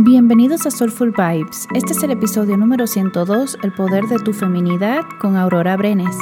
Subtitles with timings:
[0.00, 1.66] Bienvenidos a Soulful Vibes.
[1.74, 6.16] Este es el episodio número 102, El poder de tu feminidad, con Aurora Brenes.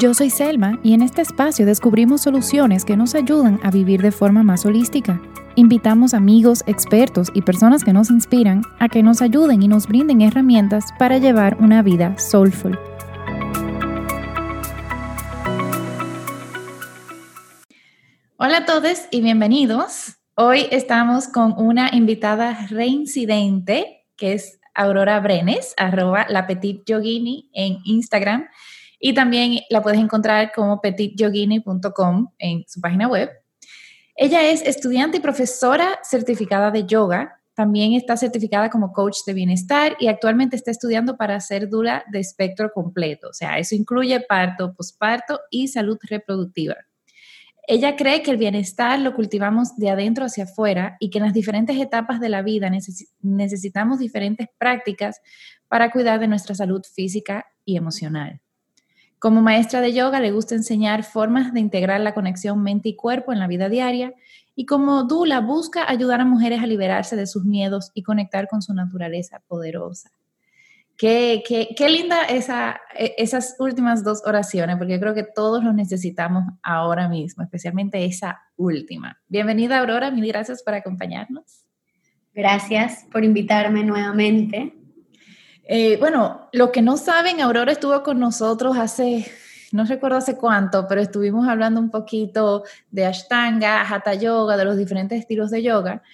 [0.00, 4.10] Yo soy Selma y en este espacio descubrimos soluciones que nos ayudan a vivir de
[4.10, 5.20] forma más holística.
[5.54, 10.22] Invitamos amigos, expertos y personas que nos inspiran a que nos ayuden y nos brinden
[10.22, 12.78] herramientas para llevar una vida soulful.
[18.38, 20.21] Hola a todos y bienvenidos.
[20.34, 27.76] Hoy estamos con una invitada reincidente, que es Aurora Brenes, arroba la Petit Yogini en
[27.84, 28.46] Instagram.
[28.98, 33.28] Y también la puedes encontrar como petityogini.com en su página web.
[34.16, 37.38] Ella es estudiante y profesora certificada de yoga.
[37.52, 42.20] También está certificada como coach de bienestar y actualmente está estudiando para ser dura de
[42.20, 43.28] espectro completo.
[43.28, 46.76] O sea, eso incluye parto, posparto y salud reproductiva.
[47.68, 51.32] Ella cree que el bienestar lo cultivamos de adentro hacia afuera y que en las
[51.32, 52.70] diferentes etapas de la vida
[53.20, 55.20] necesitamos diferentes prácticas
[55.68, 58.40] para cuidar de nuestra salud física y emocional.
[59.20, 63.32] Como maestra de yoga le gusta enseñar formas de integrar la conexión mente y cuerpo
[63.32, 64.12] en la vida diaria
[64.56, 68.62] y como Dula busca ayudar a mujeres a liberarse de sus miedos y conectar con
[68.62, 70.10] su naturaleza poderosa.
[71.02, 71.42] Qué,
[71.76, 76.44] qué, linda esa, e, esas últimas dos oraciones, porque yo creo que todos los necesitamos
[76.62, 79.20] ahora mismo, especialmente esa última.
[79.26, 81.64] Bienvenida, Aurora, mil gracias por acompañarnos.
[82.32, 84.76] Gracias por invitarme nuevamente.
[85.64, 89.26] Eh, bueno, lo que no saben, Aurora estuvo con nosotros hace,
[89.72, 94.76] no recuerdo hace cuánto, pero estuvimos hablando un poquito de Ashtanga, Hatha Yoga, de los
[94.76, 96.04] diferentes estilos de yoga.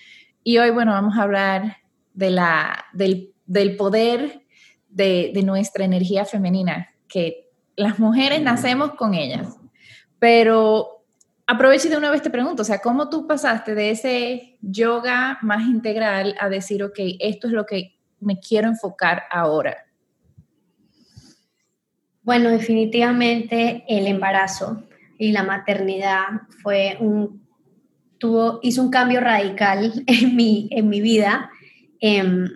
[0.43, 1.77] Y hoy, bueno, vamos a hablar
[2.15, 4.48] de la, del, del poder
[4.89, 9.57] de, nuestra energía femenina, que las mujeres nacemos con ellas.
[10.19, 11.05] Pero
[11.47, 15.39] aprovecho y de una vez te pregunto, o sea, ¿cómo tú pasaste de ese yoga
[15.43, 19.87] más integral a decir, ok, esto es lo que me quiero enfocar ahora?
[22.23, 24.83] Bueno, definitivamente el embarazo
[25.17, 26.25] y la maternidad
[26.63, 27.47] fue un,
[28.19, 31.51] tuvo, hizo un cambio radical en mi, en mi vida.
[32.01, 32.49] Em,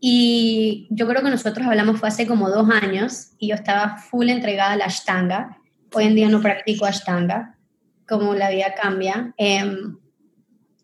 [0.00, 4.28] y yo creo que nosotros hablamos fue hace como dos años y yo estaba full
[4.28, 5.58] entregada a la Ashtanga.
[5.94, 7.56] Hoy en día no practico Ashtanga,
[8.06, 9.32] como la vida cambia.
[9.38, 9.96] Em,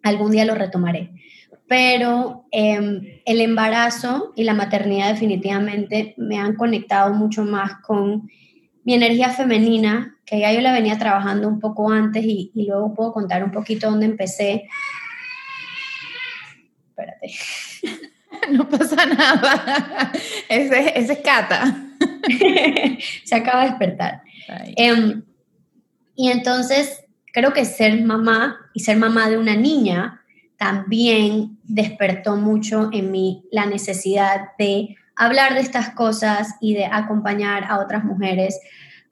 [0.03, 1.11] algún día lo retomaré.
[1.69, 8.28] Pero em, el embarazo y la maternidad definitivamente me han conectado mucho más con
[8.84, 12.95] mi energía femenina, que ya yo la venía trabajando un poco antes y, y luego
[12.95, 14.69] puedo contar un poquito dónde empecé.
[16.89, 17.33] Espérate.
[18.50, 20.12] no pasa nada.
[20.48, 21.75] Ese, ese es Cata.
[23.25, 24.22] Se acaba de despertar.
[24.76, 25.22] Em,
[26.15, 30.21] y entonces, creo que ser mamá y ser mamá de una niña
[30.56, 37.65] también despertó mucho en mí la necesidad de hablar de estas cosas y de acompañar
[37.65, 38.59] a otras mujeres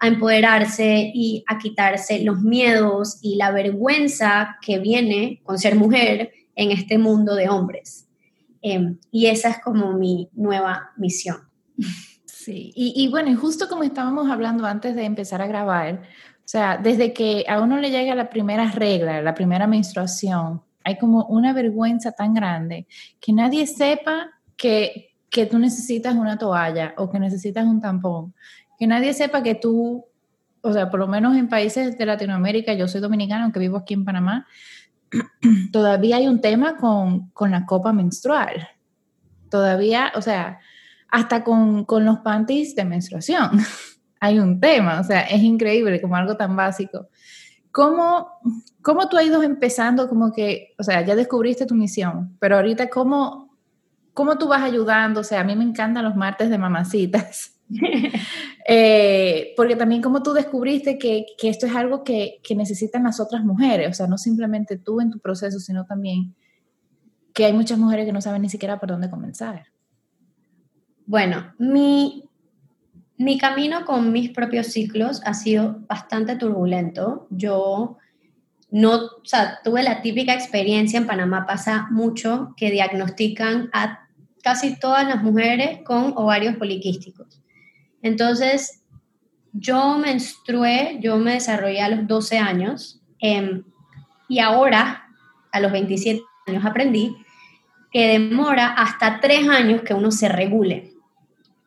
[0.01, 6.33] a empoderarse y a quitarse los miedos y la vergüenza que viene con ser mujer
[6.57, 8.07] en este mundo de hombres.
[8.63, 11.39] Em, y esa es como mi nueva misión.
[12.27, 16.03] Sí, y, y, bueno, y justo como estábamos hablando antes de empezar a grabar,
[16.41, 20.99] o sea, desde que a uno le llega la primera regla, la primera menstruación, hay
[20.99, 22.87] como una vergüenza tan grande
[23.21, 28.35] que nadie sepa que, que tú necesitas una toalla o que necesitas un tampón,
[28.79, 30.05] que nadie sepa que tú,
[30.63, 33.95] o sea, por lo menos en países de Latinoamérica, yo soy dominicana, aunque vivo aquí
[33.95, 34.47] en Panamá,
[35.73, 38.69] todavía hay un tema con, la copa menstrual.
[39.51, 40.61] Todavía, o sea,
[41.09, 43.51] hasta con, los panties de menstruación
[44.21, 45.01] hay un tema.
[45.01, 47.09] O sea, es increíble como algo tan básico.
[47.73, 48.29] ¿Cómo,
[48.83, 52.89] ¿Cómo tú has ido empezando como que, o sea, ya descubriste tu misión, pero ahorita
[52.91, 53.57] cómo,
[54.13, 55.21] cómo tú vas ayudando?
[55.21, 57.57] O sea, a mí me encantan los martes de mamacitas.
[58.73, 63.89] Eh, porque también como tú descubriste que, esto es algo que, necesitan las otras mujeres,
[63.89, 66.37] o sea, no simplemente tú en tu proceso, sino también
[67.35, 69.65] que hay muchas mujeres que no saben ni siquiera por dónde comenzar.
[71.07, 72.23] Bueno, mi,
[73.17, 77.27] mi camino con mis propios ciclos ha sido bastante turbulento.
[77.31, 77.97] Yo
[78.71, 84.07] no, o sea, tuve la típica experiencia en Panamá, pasa mucho que diagnostican a
[84.43, 87.40] casi todas las mujeres con ovarios poliquísticos.
[88.03, 88.83] Entonces,
[89.53, 93.65] yo menstrué, yo me desarrollé a los 12 años em,
[94.29, 95.09] y ahora,
[95.53, 97.17] a los 27 años, aprendí
[97.91, 100.93] que demora hasta 3 años que uno se regule.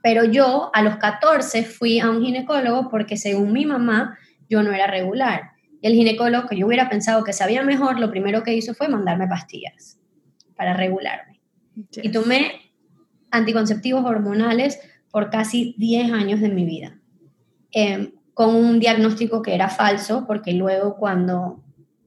[0.02, 4.18] Pero yo a los 14 fui a un ginecólogo porque según mi mamá
[4.50, 5.52] yo no era regular.
[5.82, 8.88] Y el ginecólogo, que yo hubiera pensado que sabía mejor, lo primero que hizo fue
[8.88, 10.00] mandarme pastillas.
[10.56, 11.42] para regularme.
[11.96, 12.72] Y tomé
[13.32, 14.80] anticonceptivos hormonales
[15.14, 16.98] por casi 10 años de mi vida,
[17.72, 21.64] em, con un diagnóstico que era falso, porque luego cuando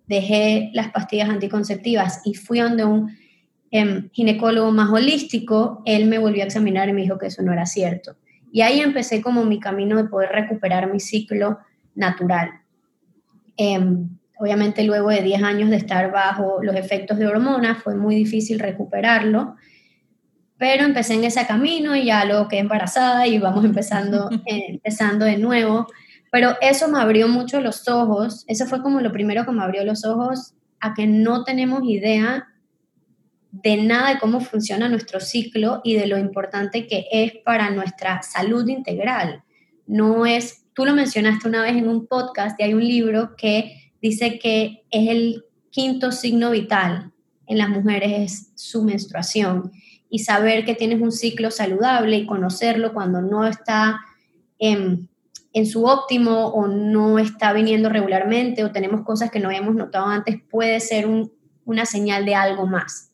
[0.08, 3.17] dejé las pastillas anticonceptivas y fui donde un
[3.70, 7.53] em, ginecólogo más holístico, él me volvió a examinar y me dijo que eso no
[7.53, 8.17] era cierto.
[8.50, 11.59] Y ahí empecé como mi camino de poder recuperar mi ciclo
[11.94, 12.50] natural.
[13.56, 18.17] Em, obviamente luego de 10 años de estar bajo los efectos de hormonas fue muy
[18.17, 19.55] difícil recuperarlo,
[20.58, 25.25] pero empecé en ese camino y ya luego quedé embarazada y vamos empezando, eh, empezando
[25.25, 25.87] de nuevo.
[26.31, 29.85] Pero eso me abrió mucho los ojos, eso fue como lo primero que me abrió
[29.85, 32.49] los ojos a que no tenemos idea
[33.50, 38.23] de nada de cómo funciona nuestro ciclo y de lo importante que es para nuestra
[38.23, 39.43] salud integral.
[39.87, 43.93] No es, tú lo mencionaste una vez en un podcast y hay un libro que
[44.02, 47.12] dice que es el quinto signo vital
[47.47, 49.73] en las mujeres es su menstruación
[50.11, 54.00] y saber que tienes un ciclo saludable y conocerlo cuando no está
[54.58, 55.08] en,
[55.53, 60.06] en su óptimo o no está viniendo regularmente o tenemos cosas que no habíamos notado
[60.06, 61.08] antes puede ser
[61.64, 63.11] una señal de algo más.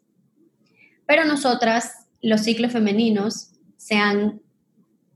[1.06, 4.40] Pero nosotras, los ciclos femeninos, se han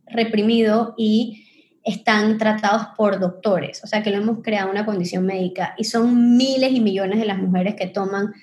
[0.06, 1.46] reprimido y
[1.84, 6.36] están tratados por doctores, o sea que lo hemos creado una condición médica y son
[6.36, 8.34] miles y millones de las mujeres que toman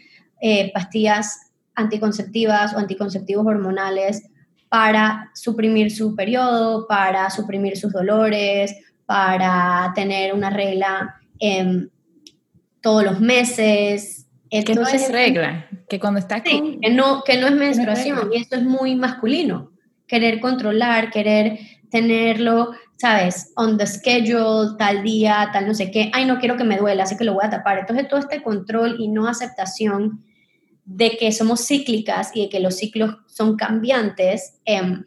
[0.42, 4.30] eh, pastillas anticonceptivas o anticonceptivos hormonales
[4.70, 8.76] para suprimir su periodo, para suprimir sus dolores,
[9.06, 11.22] para tener una regla
[12.82, 14.28] todos los meses.
[14.50, 18.38] que no es regla, que cuando está sí, que, no, que no es menstruación y
[18.38, 19.72] esto es muy masculino.
[20.08, 21.60] Querer controlar, querer
[21.90, 23.52] tenerlo, ¿sabes?
[23.56, 26.10] On the schedule, tal día, tal no sé qué.
[26.14, 27.80] Ay, no quiero que me duela, así que lo voy a tapar.
[27.80, 30.24] Entonces todo este control y no aceptación
[30.86, 35.06] de que somos cíclicas y de que los ciclos son cambiantes, em,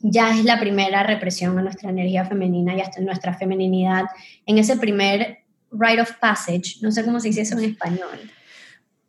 [0.00, 4.04] ya es la primera represión a nuestra energía femenina y hasta nuestra femeninidad
[4.44, 5.38] en ese primer
[5.70, 8.30] rite of passage, no sé cómo se dice eso en español.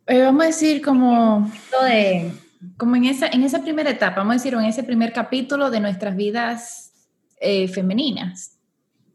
[0.06, 1.50] Eh, vamos a decir como,
[1.82, 2.32] de,
[2.76, 5.80] como en, esa, en esa primera etapa, vamos a decir, en ese primer capítulo de
[5.80, 6.92] nuestras vidas
[7.40, 8.58] eh, femeninas.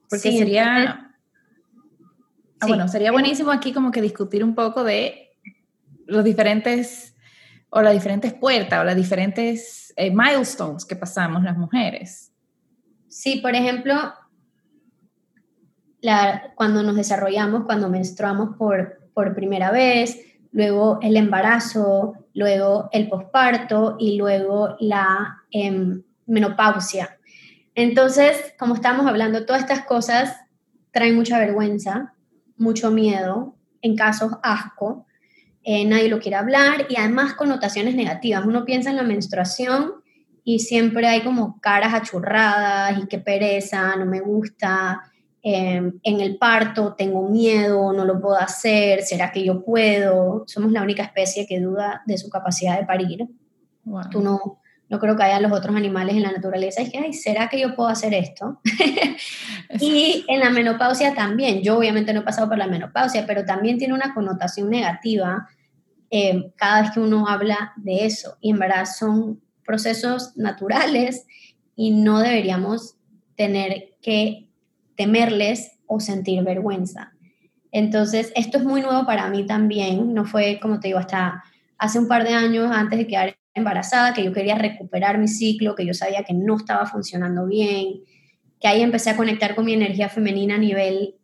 [0.09, 1.07] Porque sería...
[2.59, 5.30] Ah, bueno, sería buenísimo aquí como que discutir un poco de
[6.11, 7.15] los diferentes,
[7.69, 12.31] o las diferentes puertas, o las diferentes eh, milestones que pasamos las mujeres.
[13.07, 13.95] Sí, por ejemplo,
[16.01, 20.19] la, cuando nos desarrollamos, cuando menstruamos por, por primera vez,
[20.51, 27.17] luego el embarazo, luego el posparto y luego la em, menopausia.
[27.75, 30.35] Entonces, como estamos hablando, todas estas cosas
[30.91, 32.13] traen mucha vergüenza,
[32.57, 35.05] mucho miedo, en casos asco,
[35.63, 38.45] eh, nadie lo quiere hablar y además connotaciones negativas.
[38.45, 39.93] Uno piensa en la menstruación
[40.43, 45.03] y siempre hay como caras achurradas y qué pereza, no me gusta.
[45.43, 50.43] Em, en el parto tengo miedo, no lo puedo hacer, ¿será que yo puedo?
[50.47, 53.27] Somos la única especie que duda de su capacidad de parir.
[54.11, 54.60] Tú no,
[54.91, 56.81] no creo que haya los otros animales en la naturaleza.
[56.81, 58.59] Es que, ay, ¿será que yo puedo hacer esto?
[59.79, 61.61] y en la menopausia también.
[61.61, 65.47] Yo obviamente no he pasado por la menopausia, pero también tiene una connotación negativa
[66.09, 68.37] eh, cada vez que uno habla de eso.
[68.41, 71.25] Y en verdad son procesos naturales
[71.77, 72.97] y no deberíamos
[73.37, 74.49] tener que
[74.97, 77.13] temerles o sentir vergüenza.
[77.71, 80.13] Entonces, esto es muy nuevo para mí también.
[80.13, 81.45] No fue, como te digo, hasta
[81.77, 85.75] hace un par de años antes de quedar embarazada, que yo quería recuperar mi ciclo,
[85.75, 88.01] que yo sabía que no estaba funcionando bien,
[88.59, 91.15] que ahí empecé a conectar con mi energía femenina a nivel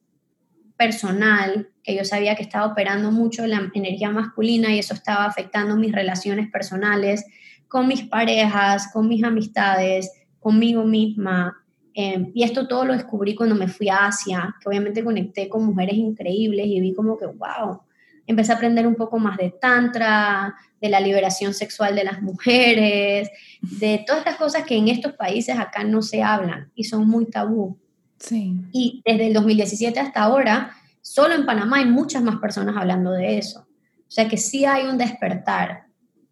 [0.75, 5.75] personal, que yo sabía que estaba operando mucho la energía masculina y eso estaba afectando
[5.75, 7.25] mis relaciones personales
[7.67, 11.63] con mis parejas, con mis amistades, conmigo misma.
[11.93, 15.65] Em, y esto todo lo descubrí cuando me fui a Asia, que obviamente conecté con
[15.65, 17.81] mujeres increíbles y vi como que, wow,
[18.27, 23.29] empecé a aprender un poco más de tantra, de la liberación sexual de las mujeres,
[23.61, 27.25] de todas estas cosas que en estos países acá no se hablan y son muy
[27.25, 27.79] tabú.
[28.19, 28.53] Sí.
[28.71, 33.37] Y desde el 2017 hasta ahora, solo en Panamá hay muchas más personas hablando de
[33.37, 33.61] eso.
[33.61, 35.85] O sea que sí hay un despertar.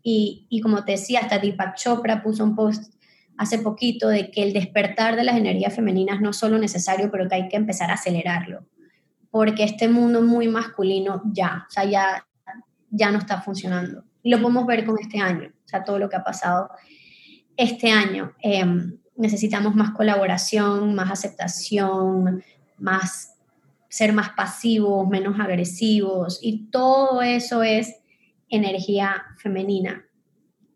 [0.04, 2.94] Y, y como te decía, hasta Deepak Chopra puso un post
[3.38, 7.28] hace poquito de que el despertar de las energías femeninas no es solo necesario, pero
[7.28, 8.66] que hay que empezar a acelerarlo
[9.36, 12.26] porque este mundo muy masculino ya, o sea, ya,
[12.90, 14.06] ya no está funcionando.
[14.24, 16.70] Y lo podemos ver con este año, o sea, todo lo que ha pasado
[17.58, 18.32] este año.
[18.42, 22.46] Em, necesitamos más colaboración, más aceptación,
[22.78, 23.36] más
[23.90, 27.94] ser más pasivos, menos agresivos y todo eso es
[28.48, 30.06] energía femenina.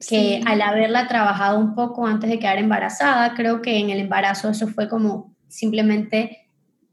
[0.05, 4.49] que al haberla trabajado un poco antes de quedar embarazada, creo que en el embarazo
[4.49, 6.49] eso fue como simplemente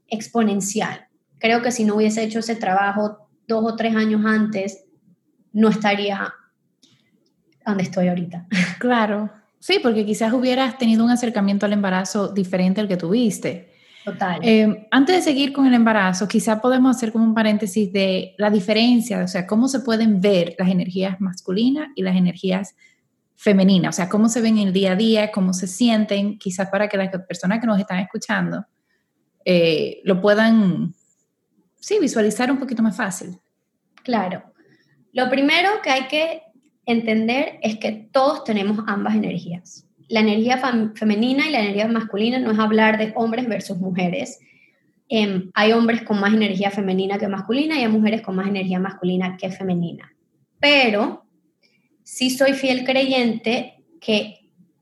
[0.07, 1.06] exponencial.
[1.39, 4.85] Creo que si no hubiese hecho ese trabajo dos o tres años antes,
[5.53, 6.33] no estaría
[7.65, 8.47] donde estoy ahorita.
[8.79, 9.29] Claro,
[9.59, 13.73] sí, porque quizás hubieras tenido un acercamiento al embarazo diferente al que tuviste.
[14.05, 14.39] Total.
[14.41, 18.49] Eh, antes de seguir con el embarazo, quizás podemos hacer como un paréntesis de la
[18.49, 22.75] diferencia, o sea, cómo se pueden ver las energías masculinas y las energías
[23.35, 26.69] femeninas, o sea, cómo se ven en el día a día, cómo se sienten, quizás
[26.69, 28.65] para que las personas que nos están escuchando
[29.43, 30.93] eh, lo puedan,
[31.79, 33.39] sí, visualizar un poquito más fácil.
[34.03, 34.43] Claro.
[35.13, 36.43] Lo primero que hay que
[36.85, 39.85] entender es que todos tenemos ambas energías.
[40.07, 40.57] La energía
[40.95, 44.39] femenina y la energía masculina no es hablar de hombres versus mujeres.
[45.09, 48.79] Em, hay hombres con más energía femenina que masculina y hay mujeres con más energía
[48.79, 50.13] masculina que femenina.
[50.59, 51.25] Pero
[52.03, 54.37] sí soy fiel creyente que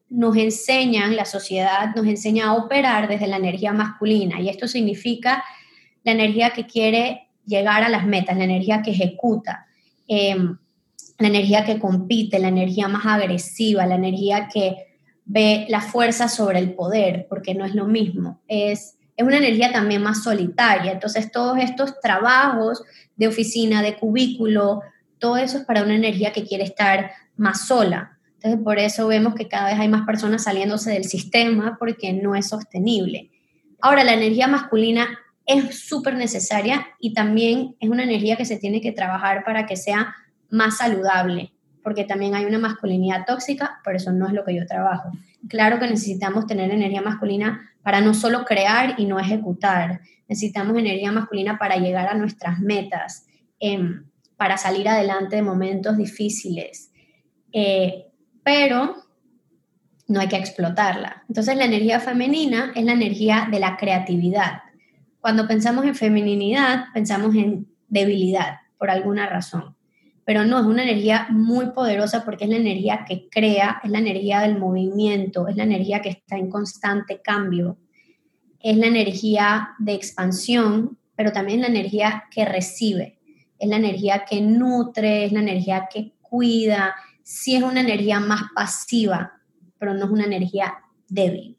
[0.09, 5.43] nos enseñan, la sociedad nos enseña a operar desde la energía masculina y esto significa
[6.05, 9.65] la energía que quiere llegar a las metas, la energía que ejecuta.
[10.07, 10.57] Em,
[11.17, 14.75] la energía que compite, la energía más agresiva, la energía que
[15.25, 18.41] ve la fuerza sobre el poder, porque no es lo mismo.
[18.47, 20.91] Es, es una energía también más solitaria.
[20.91, 22.83] Entonces, todos estos trabajos
[23.15, 24.81] de oficina, de cubículo,
[25.17, 28.19] todo eso es para una energía que quiere estar más sola.
[28.35, 32.35] Entonces, por eso vemos que cada vez hay más personas saliéndose del sistema porque no
[32.35, 33.31] es sostenible.
[33.81, 35.07] Ahora, la energía masculina
[35.45, 39.75] es súper necesaria y también es una energía que se tiene que trabajar para que
[39.75, 40.15] sea
[40.49, 44.65] más saludable, porque también hay una masculinidad tóxica, por eso no es lo que yo
[44.65, 45.11] trabajo.
[45.47, 51.11] Claro que necesitamos tener energía masculina para no solo crear y no ejecutar, necesitamos energía
[51.11, 53.25] masculina para llegar a nuestras metas,
[53.59, 54.05] em,
[54.37, 56.91] para salir adelante de momentos difíciles,
[57.53, 58.07] eh,
[58.43, 58.95] pero
[60.07, 61.23] no hay que explotarla.
[61.27, 64.64] Entonces la energía femenina es la energía de la creatividad.
[65.25, 69.75] Cuando pensamos en feminidad, pensamos en debilidad, por alguna razón.
[70.23, 73.97] Pero no, es una energía muy poderosa porque es la energía que crea, es la
[73.97, 77.79] energía del movimiento, es la energía que está en constante cambio,
[78.59, 83.17] es la energía de expansión, pero también la energía que recibe,
[83.57, 88.43] es la energía que nutre, es la energía que cuida, sí es una energía más
[88.53, 89.41] pasiva,
[89.79, 90.75] pero no es una energía
[91.09, 91.57] débil.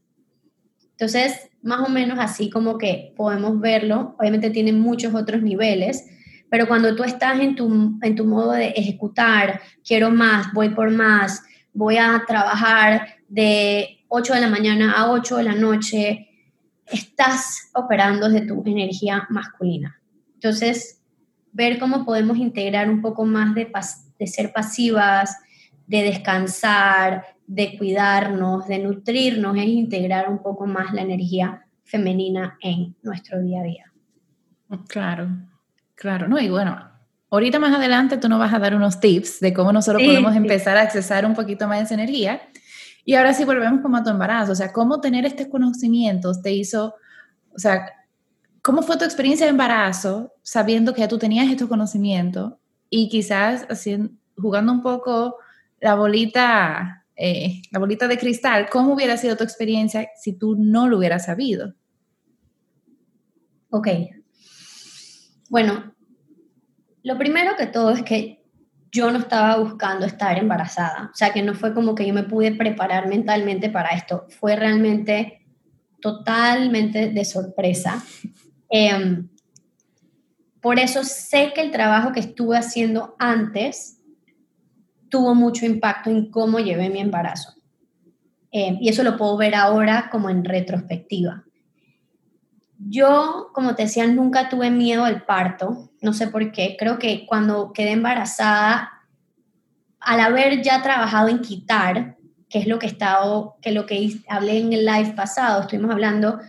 [0.98, 6.06] Entonces, más o menos así como que podemos verlo, obviamente tiene muchos otros niveles,
[6.48, 10.90] pero cuando tú estás en tu, en tu modo de ejecutar, quiero más, voy por
[10.90, 11.42] más,
[11.74, 16.30] voy a trabajar de 8 de la mañana a 8 de la noche,
[16.86, 20.00] estás operando desde tu energía masculina.
[20.34, 21.02] Entonces,
[21.52, 23.70] ver cómo podemos integrar un poco más de,
[24.18, 25.36] de ser pasivas,
[25.86, 32.96] de descansar, de cuidarnos, de nutrirnos, es integrar un poco más la energía femenina en
[33.02, 33.92] nuestro día a día.
[34.88, 35.28] Claro,
[35.96, 36.78] Claro, no, y bueno,
[37.30, 40.76] ahorita más adelante tú nos vas a dar unos tips de cómo nosotros podemos empezar
[40.76, 42.42] a accesar un poquito más de esa energía.
[43.04, 46.52] Y ahora sí volvemos como a tu embarazo, o sea, cómo tener estos conocimientos te
[46.52, 46.96] hizo,
[47.54, 47.86] o sea,
[48.60, 52.54] ¿cómo fue tu experiencia de embarazo sabiendo que ya tú tenías estos conocimientos
[52.90, 55.36] y quizás haciendo, jugando un poco
[55.80, 60.88] la bolita, eh, la bolita de cristal, ¿cómo hubiera sido tu experiencia si tú no
[60.88, 61.74] lo hubieras sabido?
[63.70, 63.88] Ok,
[65.48, 65.94] bueno,
[67.02, 68.44] lo primero que todo es que
[68.90, 72.24] yo no estaba buscando estar embarazada, o sea que no fue como que yo me
[72.24, 75.46] pude preparar mentalmente para esto, fue realmente
[76.00, 78.02] totalmente de sorpresa.
[78.68, 79.28] Em,
[80.60, 83.95] por eso sé que el trabajo que estuve haciendo antes
[85.16, 87.54] tuvo mucho impacto en cómo llevé mi embarazo.
[88.50, 91.42] Em, y eso lo puedo ver ahora como en retrospectiva.
[92.78, 97.24] Yo, como te decía, nunca tuve miedo al parto, no sé por qué, creo que
[97.24, 98.90] cuando quedé embarazada,
[100.00, 102.18] al haber ya trabajado en quitar,
[102.50, 105.92] que es lo que he estado, que lo que hablé en el live pasado, estuvimos
[105.92, 106.40] hablando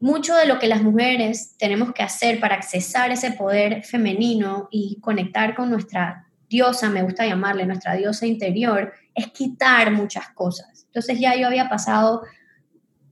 [0.00, 5.00] mucho de lo que las mujeres tenemos que hacer para accesar ese poder femenino y
[5.00, 10.84] conectar con nuestra diosa, me gusta llamarle, nuestra diosa interior, es quitar muchas cosas.
[10.86, 12.22] Entonces ya yo había pasado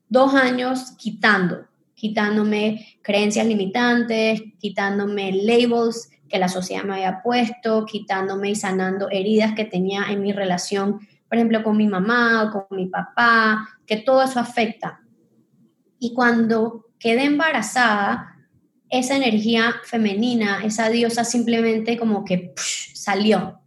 [0.08, 8.50] dos años quitando, quitándome creencias limitantes, quitándome labels que la sociedad me había puesto, quitándome
[8.50, 12.76] y sanando heridas que tenía en mi relación, por ejemplo, con mi mamá o con
[12.76, 15.00] mi papá, que todo eso afecta.
[15.98, 18.33] Y cuando quedé embarazada,
[18.98, 22.52] esa energía femenina, esa diosa simplemente como que
[22.94, 23.60] salió.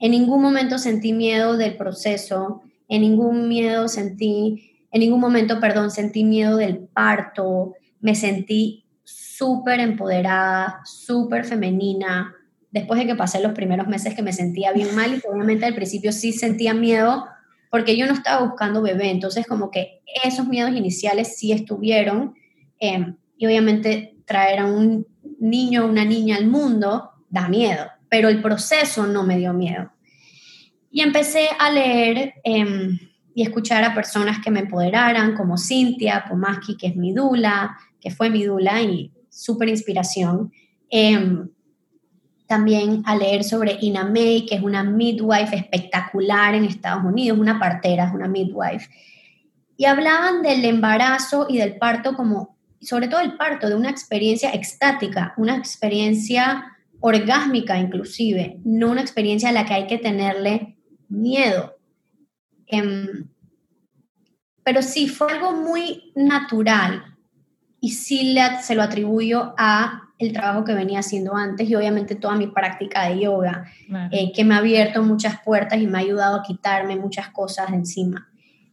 [0.00, 5.90] en ningún momento sentí miedo del proceso, en ningún miedo sentí, en ningún momento, perdón,
[5.90, 12.34] sentí miedo del parto, me sentí súper empoderada, súper femenina,
[12.70, 15.74] después de que pasé los primeros meses que me sentía bien mal y obviamente al
[15.74, 17.24] principio sí sentía miedo
[17.70, 22.34] porque yo no estaba buscando bebé, entonces como que esos miedos iniciales sí estuvieron
[22.78, 25.06] em, y obviamente traer a un
[25.40, 29.90] niño o una niña al mundo da miedo, pero el proceso no me dio miedo.
[30.90, 32.98] Y empecé a leer em,
[33.34, 38.10] y escuchar a personas que me empoderaran, como Cintia Pomaski, que es mi dula, que
[38.10, 40.52] fue mi dula y súper inspiración.
[40.90, 41.48] Em,
[42.46, 47.58] también a leer sobre Ina May, que es una midwife espectacular en Estados Unidos, una
[47.58, 48.88] partera, es una midwife.
[49.76, 54.50] Y hablaban del embarazo y del parto como, sobre todo el parto, de una experiencia
[54.52, 60.76] extática, una experiencia orgásmica inclusive, no una experiencia a la que hay que tenerle
[61.08, 61.76] miedo.
[62.66, 63.28] Em,
[64.62, 67.16] pero sí, fue algo muy natural
[67.80, 72.16] y sí le, se lo atribuyo a el trabajo que venía haciendo antes y obviamente
[72.16, 73.70] toda mi práctica de yoga,
[74.10, 77.70] eh, que me ha abierto muchas puertas y me ha ayudado a quitarme muchas cosas
[77.70, 78.28] de encima.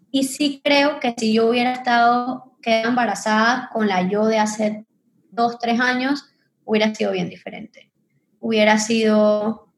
[0.10, 4.86] Y sí creo que si yo hubiera estado quedado embarazada con la yo de hace
[5.30, 6.26] dos, tres años,
[6.64, 7.92] hubiera sido bien diferente.
[8.40, 9.70] Hubiera sido,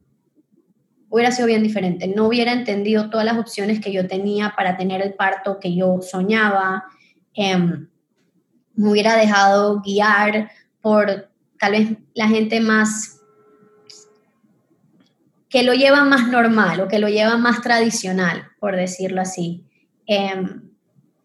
[1.10, 2.08] hubiera sido bien diferente.
[2.08, 6.00] No hubiera entendido todas las opciones que yo tenía para tener el parto que yo
[6.01, 6.86] soñaba.
[7.34, 7.89] Em,
[8.75, 10.50] me hubiera dejado guiar
[10.82, 11.29] por
[11.60, 13.20] tal vez la gente más
[15.50, 19.65] que lo lleva más normal o que lo lleva más tradicional, por decirlo así.
[20.06, 20.67] Em,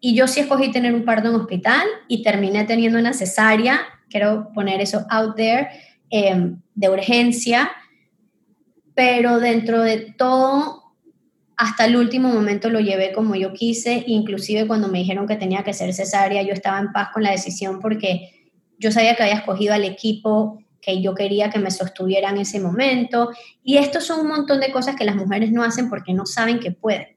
[0.05, 3.79] y yo sí escogí tener un parto en hospital y terminé teniendo una cesárea,
[4.09, 5.69] quiero poner eso out there,
[6.09, 7.71] em, de urgencia,
[8.93, 10.83] pero dentro de todo,
[11.55, 15.63] hasta el último momento lo llevé como yo quise, inclusive cuando me dijeron que tenía
[15.63, 19.35] que ser cesárea, yo estaba en paz con la decisión porque yo sabía que había
[19.35, 23.29] escogido al equipo que yo quería que me sostuviera en ese momento.
[23.63, 26.59] Y estos son un montón de cosas que las mujeres no hacen porque no saben
[26.59, 27.12] que pueden.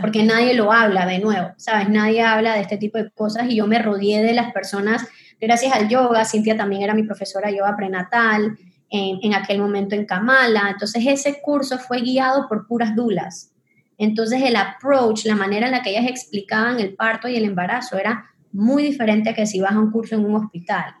[0.00, 1.88] Porque nadie lo habla de nuevo, ¿sabes?
[1.88, 5.06] Nadie habla de este tipo de cosas y yo me rodeé de las personas
[5.40, 6.24] gracias al yoga.
[6.24, 8.58] Cintia también era mi profesora de yoga prenatal
[8.90, 10.70] en, en aquel momento en Kamala.
[10.70, 13.52] Entonces ese curso fue guiado por puras dulas.
[13.98, 17.98] Entonces el approach, la manera en la que ellas explicaban el parto y el embarazo
[17.98, 20.94] era muy diferente a que si vas a un curso en un hospital.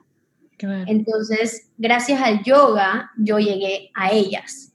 [0.60, 4.72] Entonces, gracias al yoga, yo llegué a ellas.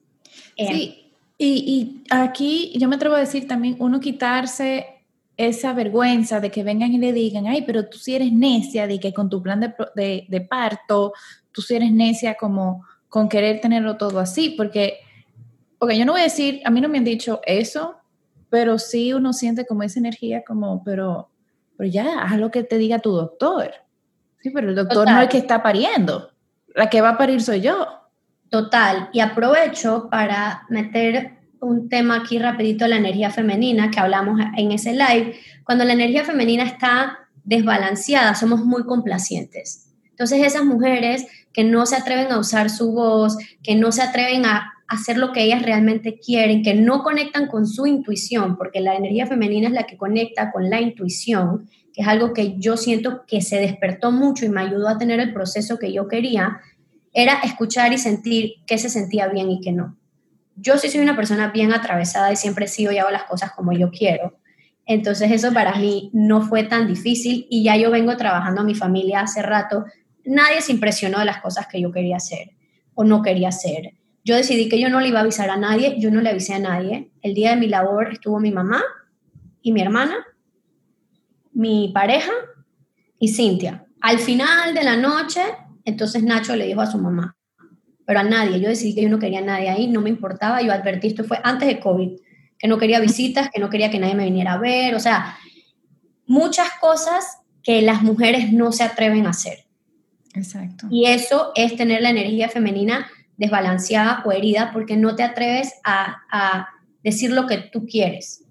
[0.56, 1.03] Eh, sí,
[1.46, 4.88] y, aquí yo me atrevo a decir también, uno quitarse
[5.36, 9.00] esa vergüenza de que vengan y le digan, ay, pero tú sí eres necia, de
[9.00, 11.14] que con tu plan de, de, parto,
[11.52, 15.00] tú sí eres necia como con querer tenerlo todo así, porque,
[15.80, 17.96] porque yo no voy a decir, a mí no me han dicho eso,
[18.50, 21.30] pero sí uno siente como esa energía como, pero,
[21.78, 23.72] pero ya, haz lo que te diga tu doctor.
[24.42, 26.30] Sí, pero el doctor no es el que está pariendo.
[26.76, 28.03] La que va a parir soy yo.
[28.54, 29.10] Total.
[29.12, 34.92] Y aprovecho para meter un tema aquí rapidito, la energía femenina, que hablamos en ese
[34.92, 35.34] live.
[35.64, 39.88] Cuando la energía femenina está desbalanceada, somos muy complacientes.
[40.12, 44.46] Entonces esas mujeres que no se atreven a usar su voz, que no se atreven
[44.46, 48.94] a hacer lo que ellas realmente quieren, que no conectan con su intuición, porque la
[48.94, 53.24] energía femenina es la que conecta con la intuición, que es algo que yo siento
[53.26, 56.60] que se despertó mucho y me ayudó a tener el proceso que yo quería,
[57.14, 59.98] era escuchar y sentir qué se sentía bien y qué no.
[60.56, 63.72] Yo sí soy una persona bien atravesada y siempre sigo y hago las cosas como
[63.74, 64.38] yo quiero.
[64.86, 68.76] Entonces eso para mí no fue tan difícil y ya yo vengo trabajando a mi
[68.76, 69.86] familia hace rato.
[70.26, 72.52] Nadie se impresionó de las cosas que yo quería hacer
[72.94, 73.94] o no quería hacer.
[74.26, 76.54] Yo decidí que yo no le iba a avisar a nadie, yo no le avisé
[76.54, 77.12] a nadie.
[77.22, 78.82] El día de mi labor estuvo mi mamá
[79.62, 80.16] y mi hermana
[81.54, 82.32] mi pareja
[83.20, 83.86] y Cintia.
[84.02, 85.42] Al final de la noche,
[85.86, 87.36] entonces Nacho le dijo a su mamá,
[88.06, 90.62] pero a nadie, yo decidí que yo no quería a nadie ahí, no me importaba,
[90.62, 92.18] yo advertí, esto fue antes de COVID,
[92.58, 95.38] que no quería visitas, que no quería que nadie me viniera a ver, o sea,
[96.26, 99.66] muchas cosas que las mujeres no se atreven a hacer.
[100.34, 100.88] Exacto.
[100.90, 106.24] Y eso es tener la energía femenina desbalanceada o herida porque no te atreves a,
[106.32, 106.70] a
[107.04, 108.44] decir lo que tú quieres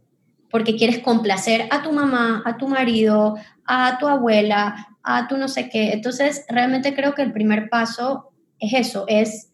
[0.52, 5.48] porque quieres complacer a tu mamá, a tu marido, a tu abuela, a tu no
[5.48, 5.92] sé qué.
[5.92, 9.52] Entonces, realmente creo que el primer paso es eso, es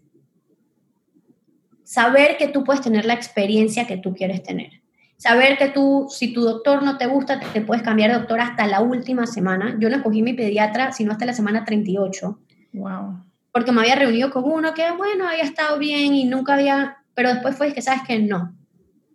[1.84, 4.82] saber que tú puedes tener la experiencia que tú quieres tener.
[5.16, 8.66] Saber que tú, si tu doctor no te gusta, te puedes cambiar de doctor hasta
[8.66, 9.76] la última semana.
[9.80, 12.38] Yo no escogí mi pediatra, sino hasta la semana 38.
[12.74, 13.24] Wow.
[13.50, 17.30] Porque me había reunido con uno que, bueno, había estado bien y nunca había, pero
[17.30, 18.54] después fue que, ¿sabes que No,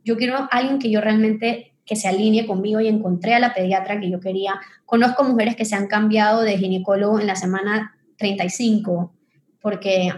[0.04, 4.00] yo quiero alguien que yo realmente que se alinee conmigo y encontré a la pediatra
[4.00, 4.60] que yo quería.
[4.86, 9.14] Conozco mujeres que se han cambiado de ginecólogo en la semana 35
[9.62, 10.14] porque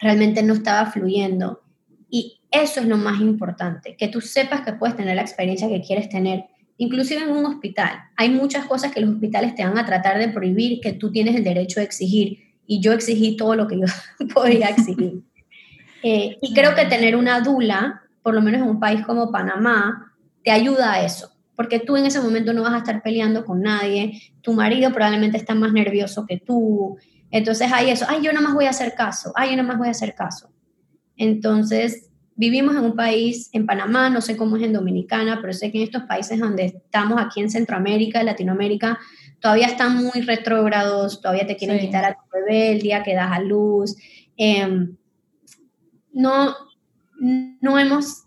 [0.00, 1.62] realmente no estaba fluyendo.
[2.08, 5.82] Y eso es lo más importante, que tú sepas que puedes tener la experiencia que
[5.82, 6.44] quieres tener,
[6.76, 7.90] inclusive en un hospital.
[8.16, 11.34] Hay muchas cosas que los hospitales te van a tratar de prohibir que tú tienes
[11.34, 12.38] el derecho de exigir.
[12.66, 13.86] Y yo exigí todo lo que yo
[14.34, 15.22] podía exigir.
[16.02, 20.12] Eh, y creo que tener una dula, por lo menos en un país como Panamá,
[20.46, 23.62] te ayuda a eso, porque tú en ese momento no vas a estar peleando con
[23.62, 26.96] nadie, tu marido probablemente está más nervioso que tú,
[27.32, 29.78] entonces hay eso, ay, yo nada más voy a hacer caso, ay, yo nada más
[29.78, 30.52] voy a hacer caso.
[31.16, 35.72] Entonces, vivimos en un país, en Panamá, no sé cómo es en Dominicana, pero sé
[35.72, 39.00] que en estos países donde estamos, aquí en Centroamérica, Latinoamérica,
[39.40, 43.32] todavía están muy retrógrados, todavía te quieren quitar a tu bebé el día que das
[43.32, 43.96] a luz.
[44.36, 44.96] Em,
[46.12, 46.54] no,
[47.18, 48.25] no hemos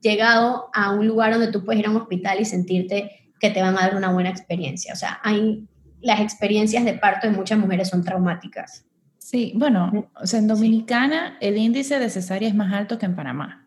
[0.00, 3.62] llegado a un lugar donde tú puedes ir a un hospital y sentirte que te
[3.62, 4.92] van a dar una buena experiencia.
[4.92, 5.66] O sea, hay,
[6.00, 8.84] las experiencias de parto de muchas mujeres son traumáticas.
[9.18, 13.16] Sí, bueno, o sea, en Dominicana el índice de cesárea es más alto que en
[13.16, 13.66] Panamá.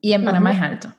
[0.00, 0.94] Y en Panamá es alto.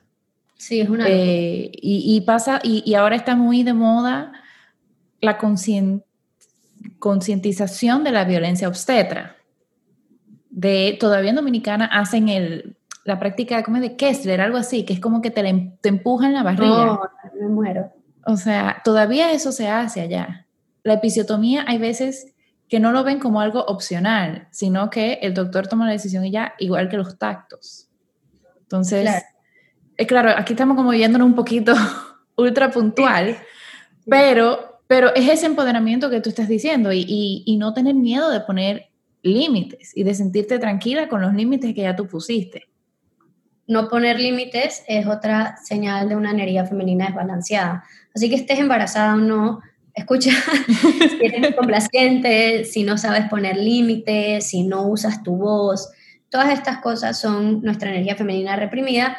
[0.56, 1.06] Sí, es una...
[1.08, 4.32] Eh, y, pasa, y, ahora está muy de moda
[5.22, 5.38] la
[6.98, 9.36] concientización de la violencia obstetra.
[10.50, 15.00] De, todavía en Dominicana hacen el, la práctica como de Kessler, algo así, que es
[15.00, 15.42] como que te,
[15.80, 16.86] te empujan la barriga.
[16.86, 17.00] No,
[17.40, 17.92] me muero.
[18.26, 20.46] O sea, todavía eso se hace allá.
[20.82, 22.34] La episiotomía hay veces
[22.68, 26.30] que no lo ven como algo opcional, sino que el doctor toma la decisión y
[26.30, 27.88] ya, igual que los tactos.
[28.60, 29.26] Entonces, claro,
[29.96, 31.74] eh, claro aquí estamos como viéndonos un poquito
[32.36, 33.36] ultra puntual,
[34.06, 38.30] pero, pero es ese empoderamiento que tú estás diciendo y, y, y no tener miedo
[38.30, 38.90] de poner
[39.22, 42.70] límites y de sentirte tranquila con los límites que ya tú pusiste
[43.70, 47.84] no poner límites es otra señal de una energía femenina desbalanceada.
[48.12, 49.60] Así que estés embarazada o no,
[49.94, 50.32] escucha,
[51.08, 55.88] si eres complaciente, si no sabes poner límites, si no usas tu voz,
[56.30, 59.16] todas estas cosas son nuestra energía femenina reprimida,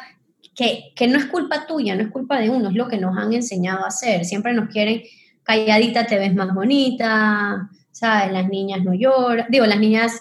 [0.54, 3.16] que, que no es culpa tuya, no es culpa de uno, es lo que nos
[3.16, 4.26] han enseñado a hacer.
[4.26, 5.00] Siempre nos quieren,
[5.44, 8.30] calladita te ves más bonita, ¿sabes?
[8.30, 10.20] Las niñas no lloran, digo, las niñas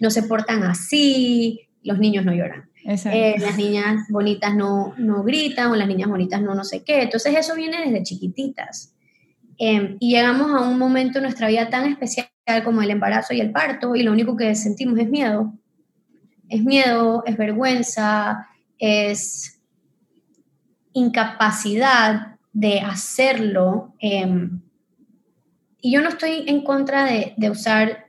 [0.00, 2.69] no se portan así, los niños no lloran.
[2.84, 7.02] Eh, las niñas bonitas no, no gritan o las niñas bonitas no no sé qué.
[7.02, 8.94] Entonces eso viene desde chiquititas.
[9.58, 12.28] Em, y llegamos a un momento en nuestra vida tan especial
[12.64, 15.52] como el embarazo y el parto y lo único que sentimos es miedo.
[16.48, 19.60] Es miedo, es vergüenza, es
[20.92, 23.94] incapacidad de hacerlo.
[23.98, 24.62] Em,
[25.82, 28.06] y yo no estoy en contra de, de usar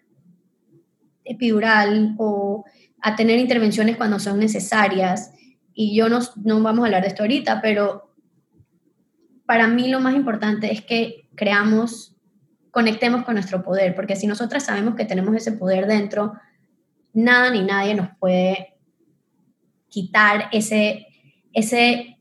[1.26, 2.66] epidural o
[3.02, 5.34] a tener intervenciones cuando son necesarias.
[5.74, 8.14] Y yo no, no vamos a hablar de esto ahorita, pero
[9.46, 12.16] para mí lo más importante es que creamos,
[12.72, 16.34] conectemos con nuestro poder, porque si nosotras sabemos que tenemos ese poder dentro,
[17.14, 18.76] nada ni nadie nos puede
[19.90, 21.08] quitar ese,
[21.54, 22.18] ese,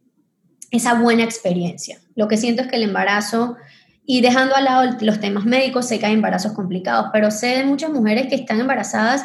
[0.71, 2.01] esa buena experiencia.
[2.17, 3.57] Lo que siento es que el embarazo,
[4.05, 7.65] y dejando al lado los temas médicos, sé que hay embarazos complicados, pero sé de
[7.65, 9.25] muchas mujeres que están embarazadas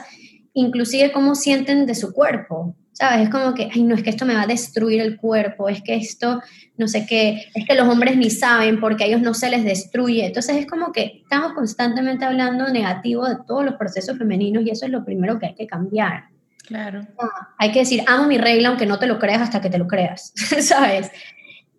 [0.56, 3.26] inclusive cómo sienten de su cuerpo, ¿sabes?
[3.26, 5.84] Es como que, ay, no, es que esto me va a destruir el cuerpo, es
[5.84, 6.42] que esto,
[6.78, 9.64] no sé qué, es que los hombres ni saben porque a ellos no se les
[9.64, 10.26] destruye.
[10.26, 14.86] Entonces es como que estamos constantemente hablando negativo de todos los procesos femeninos y eso
[14.86, 16.30] es lo primero que hay que cambiar.
[16.66, 17.06] Claro.
[17.20, 19.78] Ah, hay que decir, amo mi regla aunque no te lo creas hasta que te
[19.78, 21.12] lo creas, ¿sabes?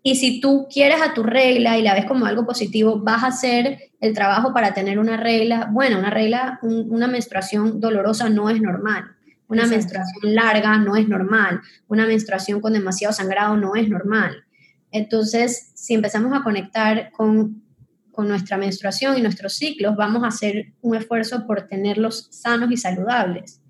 [0.06, 3.26] Y si tú quieres a tu regla y la ves como algo positivo, vas a
[3.26, 5.68] hacer el trabajo para tener una regla.
[5.72, 9.16] Bueno, una regla, una menstruación dolorosa no es normal.
[9.48, 11.60] Una menstruación larga no es normal.
[11.88, 14.44] Una menstruación con demasiado sangrado no es normal.
[14.92, 17.64] Entonces, si empezamos a conectar con,
[18.12, 22.76] con nuestra menstruación y nuestros ciclos, vamos a hacer un esfuerzo por tenerlos sanos y
[22.76, 23.60] saludables.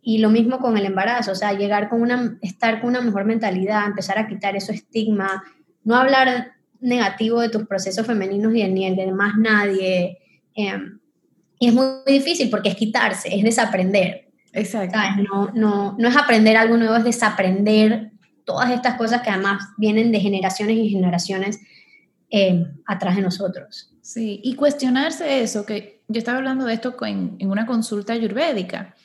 [0.00, 3.24] Y lo mismo con el embarazo, o sea, llegar con una, estar con una mejor
[3.24, 5.42] mentalidad, empezar a quitar eso estigma,
[5.84, 10.18] no hablar negativo de tus procesos femeninos ni, ni el de más nadie.
[10.54, 10.98] Em,
[11.58, 14.28] y es muy, difícil porque es quitarse, es desaprender.
[14.52, 14.98] Exacto.
[15.22, 18.10] No, no, no es aprender algo nuevo, es desaprender
[18.44, 21.60] todas estas cosas que además vienen de generaciones y generaciones
[22.28, 23.94] em, atrás de nosotros.
[24.02, 28.96] Sí, y cuestionarse eso, que yo estaba hablando de esto en, en una consulta ayurvédica,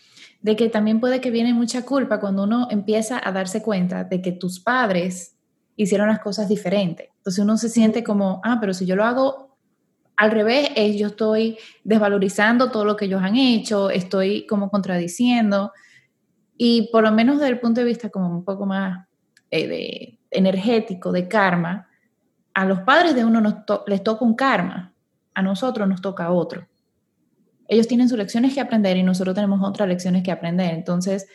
[0.42, 4.22] de que también puede que viene mucha culpa cuando uno empieza a darse cuenta de
[4.22, 5.37] que tus padres
[5.78, 7.08] hicieron las cosas diferentes.
[7.18, 9.58] Entonces uno se siente como, ah, pero si yo lo hago
[10.18, 15.72] al revés, es, yo estoy desvalorizando todo lo que ellos han hecho, estoy como contradiciendo.
[16.58, 19.08] Y por lo menos desde el punto de vista como un poco más
[19.52, 21.88] eh, de energético, de karma,
[22.56, 24.94] a los padres de uno les toca un karma,
[25.36, 26.68] a nosotros nos toca otro.
[27.68, 30.74] Ellos tienen sus lecciones que aprender y nosotros tenemos otras lecciones que aprender.
[30.74, 31.28] Entonces,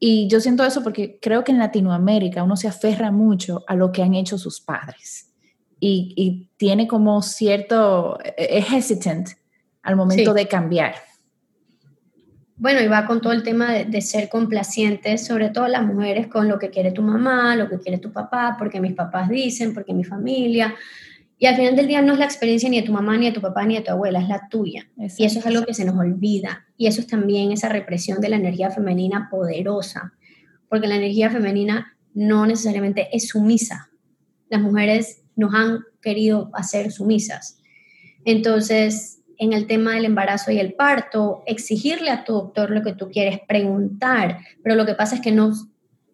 [0.00, 3.92] y yo siento eso porque creo que en Latinoamérica uno se aferra mucho a lo
[3.92, 5.30] que han hecho sus padres
[5.80, 9.28] y, tiene como cierto, es hesitant
[9.82, 10.94] al momento de cambiar.
[12.56, 16.26] Bueno, y va con todo el tema de, de, ser complacientes, sobre todo las mujeres,
[16.26, 19.72] con lo que quiere tu mamá, lo que quiere tu papá, porque mis papás dicen,
[19.72, 20.74] porque mi familia.
[21.42, 23.32] Y al final del día no es la experiencia ni de tu mamá, ni de
[23.32, 24.86] tu papá, ni de tu abuela, es la tuya.
[24.98, 26.66] Y eso es algo que se nos olvida.
[26.76, 30.12] Y eso es también esa represión de la energía femenina poderosa.
[30.68, 33.88] Porque la energía femenina no necesariamente es sumisa.
[34.50, 37.58] Las mujeres nos han querido hacer sumisas.
[38.26, 42.92] Entonces, en el tema del embarazo y el parto, exigirle a tu doctor lo que
[42.92, 44.40] tú quieres, preguntar.
[44.62, 45.52] Pero lo que pasa es que no...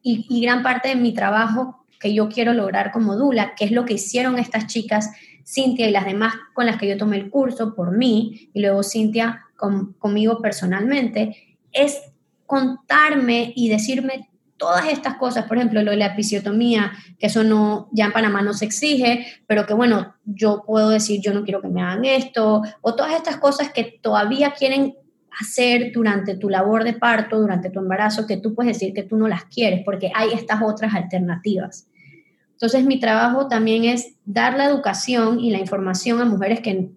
[0.02, 3.84] Y, gran parte de mi trabajo que yo quiero lograr como Dula, que es lo
[3.84, 5.10] que hicieron estas chicas,
[5.44, 8.84] Cintia y las demás con las que yo tomé el curso por mí, y luego
[8.84, 9.42] Cintia
[9.98, 12.00] conmigo personalmente, es
[12.46, 17.88] contarme y decirme todas estas cosas, por ejemplo, lo de la episiotomía, que eso no,
[17.90, 21.60] ya en Panamá no se exige, pero que bueno, yo puedo decir, yo no quiero
[21.60, 24.94] que me hagan esto, o todas estas cosas que todavía quieren
[25.40, 29.16] hacer durante tu labor de parto, durante tu embarazo, que tú puedes decir que tú
[29.16, 31.88] no las quieres, porque hay estas otras alternativas.
[32.56, 36.88] Entonces, mi trabajo también es dar la educación y la información a mujeres que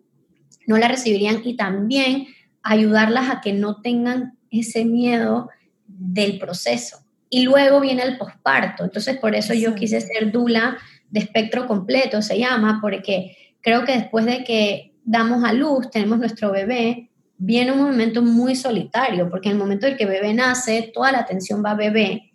[0.67, 2.27] no la recibirían y también
[2.63, 5.49] ayudarlas a que no tengan ese miedo
[5.85, 6.99] del proceso.
[7.29, 8.85] Y luego viene el posparto.
[8.85, 10.77] Entonces, por eso yo quise ser dula
[11.09, 16.19] de espectro completo, se llama, porque creo que después de que damos a luz, tenemos
[16.19, 20.89] nuestro bebé, viene un momento muy solitario, porque en el momento en que bebé nace,
[20.93, 22.28] toda la atención va a bebé.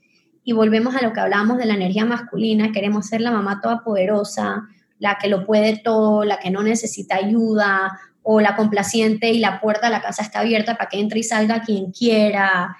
[0.44, 3.83] Y volvemos a lo que hablábamos de la energía masculina, queremos ser la mamá toda
[3.83, 4.62] poderosa,
[4.98, 9.61] la que lo puede todo, la que no necesita ayuda, o la complaciente y la
[9.61, 12.76] puerta de la casa está abierta para que entre y salga quien quiera.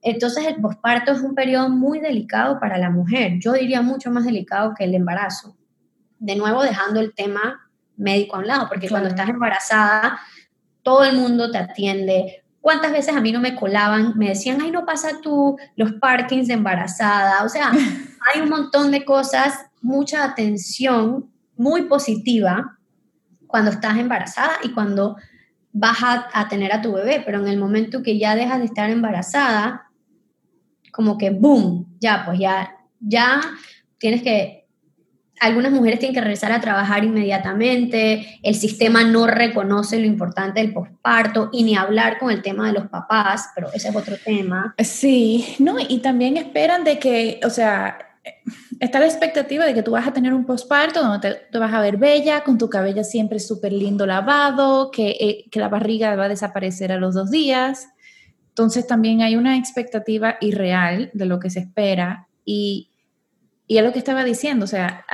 [0.00, 4.24] Entonces el posparto es un periodo muy delicado para la mujer, yo diría mucho más
[4.24, 5.56] delicado que el embarazo.
[6.18, 10.18] De nuevo dejando el tema médico a un lado, porque cuando estás embarazada
[10.82, 12.44] todo el mundo te atiende.
[12.60, 14.14] ¿Cuántas veces a mí no me colaban?
[14.16, 17.44] Me decían, ay, no pasa tú los parkings de embarazada.
[17.44, 17.70] O sea,
[18.34, 22.78] hay un montón de cosas, mucha atención muy positiva
[23.46, 25.16] cuando estás embarazada y cuando
[25.72, 28.90] vas a, tener a tu bebé, pero en el momento que ya dejas de estar
[28.90, 29.90] embarazada,
[30.92, 33.40] como que boom, ya, pues ya, ya
[33.98, 34.57] tienes que
[35.40, 40.72] algunas mujeres tienen que regresar a trabajar inmediatamente, el sistema no reconoce lo importante del
[40.72, 44.74] posparto y ni hablar con el tema de los papás, pero ese es otro tema.
[44.78, 47.98] Sí, no, y también esperan de que, o sea,
[48.80, 51.80] está la expectativa de que tú vas a tener un posparto donde te, vas a
[51.80, 56.24] ver bella, con tu cabello siempre súper lindo lavado, que, eh, que la barriga va
[56.24, 57.88] a desaparecer a los dos días.
[58.50, 62.90] Entonces también hay una expectativa irreal de lo que se espera y
[63.68, 65.04] y es lo que estaba diciendo, o sea,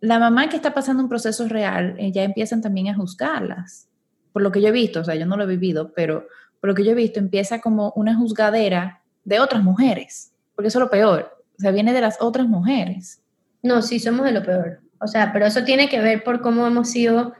[0.00, 3.88] la mamá que está pasando un proceso real, eh, ya empiezan también a juzgarlas.
[4.32, 6.26] Por lo que yo he visto, o sea, yo no lo he vivido, pero
[6.60, 10.78] por lo que yo he visto, empieza como una juzgadera de otras mujeres, porque eso
[10.78, 13.22] es lo peor, o sea, viene de las otras mujeres.
[13.62, 14.80] No, sí, somos de lo peor.
[15.00, 17.34] O sea, pero eso tiene que ver por cómo hemos sido,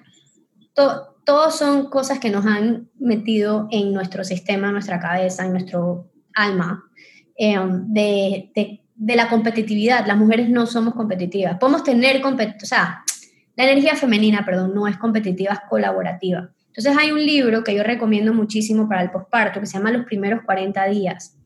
[0.75, 5.53] to, todos son cosas que nos han metido en nuestro sistema, en nuestra cabeza, en
[5.53, 6.85] nuestro alma,
[7.37, 10.07] eh, de de la competitividad.
[10.07, 11.57] Las mujeres no somos competitivas.
[11.59, 13.05] Podemos tener, o sea,
[13.57, 16.51] la energía femenina, perdón, no es competitiva, es colaborativa.
[16.67, 20.05] Entonces hay un libro que yo recomiendo muchísimo para el posparto que se llama Los
[20.05, 21.37] primeros 40 días.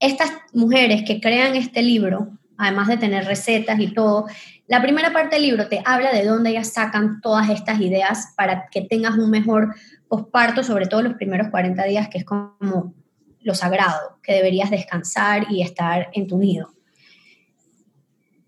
[0.00, 4.26] Estas mujeres que crean este libro, además de tener recetas y todo,
[4.66, 8.68] la primera parte del libro te habla de dónde ellas sacan todas estas ideas para
[8.70, 9.74] que tengas un mejor
[10.08, 12.94] posparto, sobre todo los primeros 40 días, que es como
[13.42, 16.74] lo sagrado, que deberías descansar y estar en tu nido.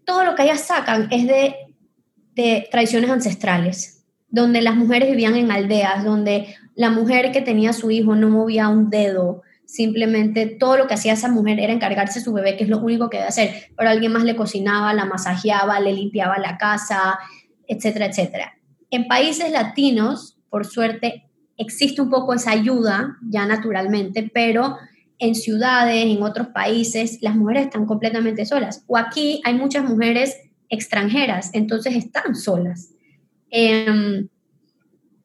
[0.04, 1.54] Todo lo que ellas sacan es de,
[2.34, 7.90] de tradiciones ancestrales, donde las mujeres vivían en aldeas, donde la mujer que tenía su
[7.90, 12.24] hijo no movía un dedo, simplemente todo lo que hacía esa mujer era encargarse de
[12.24, 15.04] su bebé, que es lo único que debe hacer, pero alguien más le cocinaba, la
[15.04, 17.18] masajeaba, le limpiaba la casa,
[17.68, 18.54] etcétera, etcétera.
[18.90, 21.29] En países latinos, por suerte,
[21.60, 24.78] existe un poco esa ayuda ya naturalmente, pero
[25.18, 28.82] en ciudades, en otros países, las mujeres están completamente solas.
[28.86, 30.34] O aquí hay muchas mujeres
[30.70, 32.94] extranjeras, entonces están solas.
[33.50, 34.28] Em,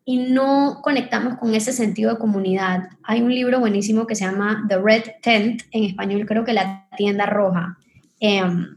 [0.03, 2.89] y no conectamos con ese sentido de comunidad.
[3.03, 6.87] Hay un libro buenísimo que se llama The Red Tent, en español creo que la
[6.97, 7.77] tienda roja,
[8.19, 8.75] em,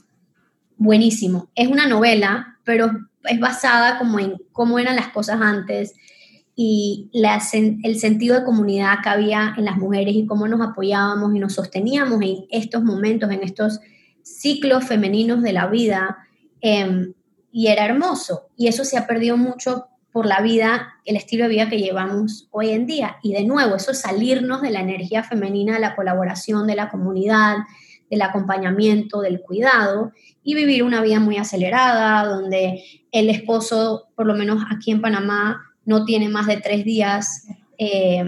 [0.77, 1.49] buenísimo.
[1.57, 2.93] Es una novela, pero
[3.25, 5.97] es basada como en cómo eran las cosas antes
[6.61, 11.39] y el sentido de comunidad que había en las mujeres y cómo nos apoyábamos y
[11.39, 13.79] nos sosteníamos en estos momentos, en estos
[14.23, 16.19] ciclos femeninos de la vida.
[16.61, 17.15] Em,
[17.53, 18.49] y era hermoso.
[18.57, 22.49] Y eso se ha perdido mucho por la vida, el estilo de vida que llevamos
[22.51, 23.19] hoy en día.
[23.23, 26.91] Y de nuevo, eso es salirnos de la energía femenina, de la colaboración, de la
[26.91, 27.59] comunidad,
[28.11, 30.11] del acompañamiento, del cuidado
[30.43, 35.68] y vivir una vida muy acelerada, donde el esposo, por lo menos aquí en Panamá,
[35.89, 37.47] no tiene más de tres días
[37.79, 38.23] eh,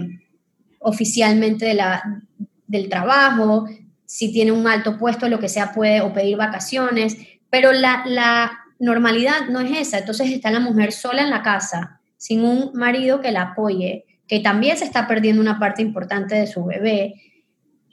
[0.79, 2.23] oficialmente de la,
[2.65, 3.67] del trabajo,
[4.03, 7.15] si tiene un alto puesto, lo que sea, puede o pedir vacaciones,
[7.51, 12.01] pero la, la normalidad no es esa, entonces está la mujer sola en la casa,
[12.17, 16.47] sin un marido que la apoye, que también se está perdiendo una parte importante de
[16.47, 17.13] su bebé,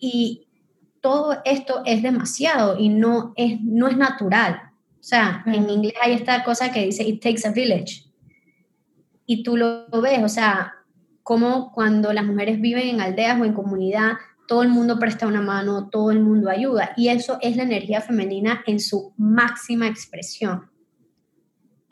[0.00, 0.46] y
[1.02, 4.62] todo esto es demasiado y no es, no es natural.
[4.98, 8.07] O sea, en inglés hay esta cosa que dice, it takes a village
[9.30, 10.72] y tú lo ves, o sea,
[11.22, 14.12] como cuando las mujeres viven en aldeas o en comunidad,
[14.46, 16.92] todo el mundo presta una mano, todo el mundo ayuda.
[16.96, 20.70] Y eso es la energía femenina en su máxima expresión.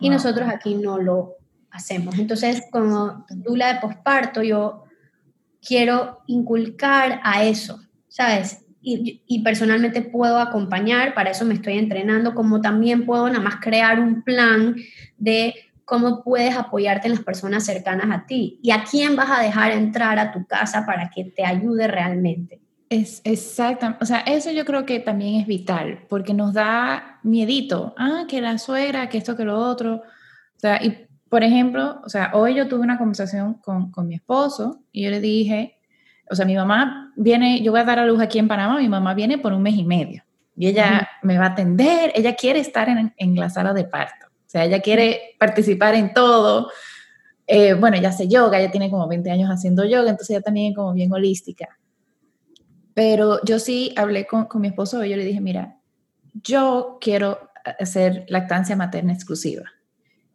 [0.00, 1.34] Y nosotros aquí no lo
[1.70, 2.18] hacemos.
[2.18, 4.84] Entonces, como dula de posparto, yo
[5.60, 8.64] quiero inculcar a eso, ¿sabes?
[8.80, 13.56] Y, y, personalmente puedo acompañar, para eso me estoy entrenando, como también puedo nada más
[13.56, 14.76] crear un plan
[15.18, 19.40] de cómo puedes apoyarte en las personas cercanas a ti y a quién vas a
[19.40, 22.60] dejar entrar a tu casa para que te ayude realmente.
[22.90, 27.94] Es exacto, o sea, eso yo creo que también es vital, porque nos da miedito,
[27.98, 32.08] ah, que la suegra, que esto, que lo otro, o sea, y por ejemplo, o
[32.08, 35.78] sea, hoy yo tuve una conversación con, con mi esposo y yo le dije,
[36.30, 38.88] o sea, mi mamá viene, yo voy a dar a luz aquí en Panamá, mi
[38.88, 40.22] mamá viene por un mes y medio
[40.56, 44.25] y ella me va a atender, ella quiere estar en, en la sala de parto.
[44.46, 46.70] O sea, ella quiere participar en todo.
[47.46, 50.70] Eh, bueno, ella hace yoga, ella tiene como 20 años haciendo yoga, entonces ella también
[50.70, 51.78] es como bien holística.
[52.94, 55.78] Pero yo sí hablé con, con mi esposo y yo le dije, mira,
[56.42, 59.64] yo quiero hacer lactancia materna exclusiva.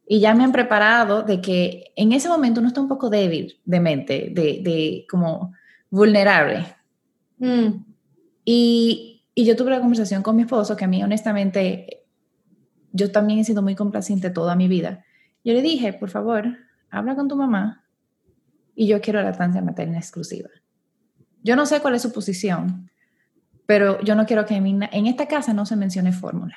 [0.05, 3.59] Y ya me han preparado de que en ese momento uno está un poco débil
[3.63, 5.53] de mente, de, de como
[5.89, 6.65] vulnerable.
[7.37, 7.85] Mm.
[8.43, 12.00] Y, y, yo tuve la conversación con mi esposo, que a mí honestamente
[12.91, 15.05] yo también he sido muy complaciente toda mi vida.
[15.43, 16.57] Yo le dije, por favor,
[16.89, 17.85] habla con tu mamá
[18.75, 20.49] y yo quiero lactancia materna exclusiva.
[21.43, 22.89] Yo no sé cuál es su posición,
[23.65, 26.55] pero yo no quiero que en esta casa no se mencione fórmula.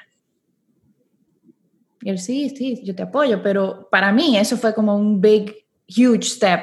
[2.02, 5.54] Y él, sí, sí, yo te apoyo, pero para mí eso fue como un big,
[5.88, 6.60] huge step,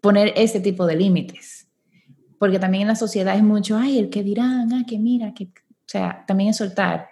[0.00, 1.66] poner ese tipo de límites.
[2.38, 5.44] Porque también en la sociedad es mucho, ay, el que dirán, ah, que mira, que,
[5.46, 7.08] o sea, también es soltar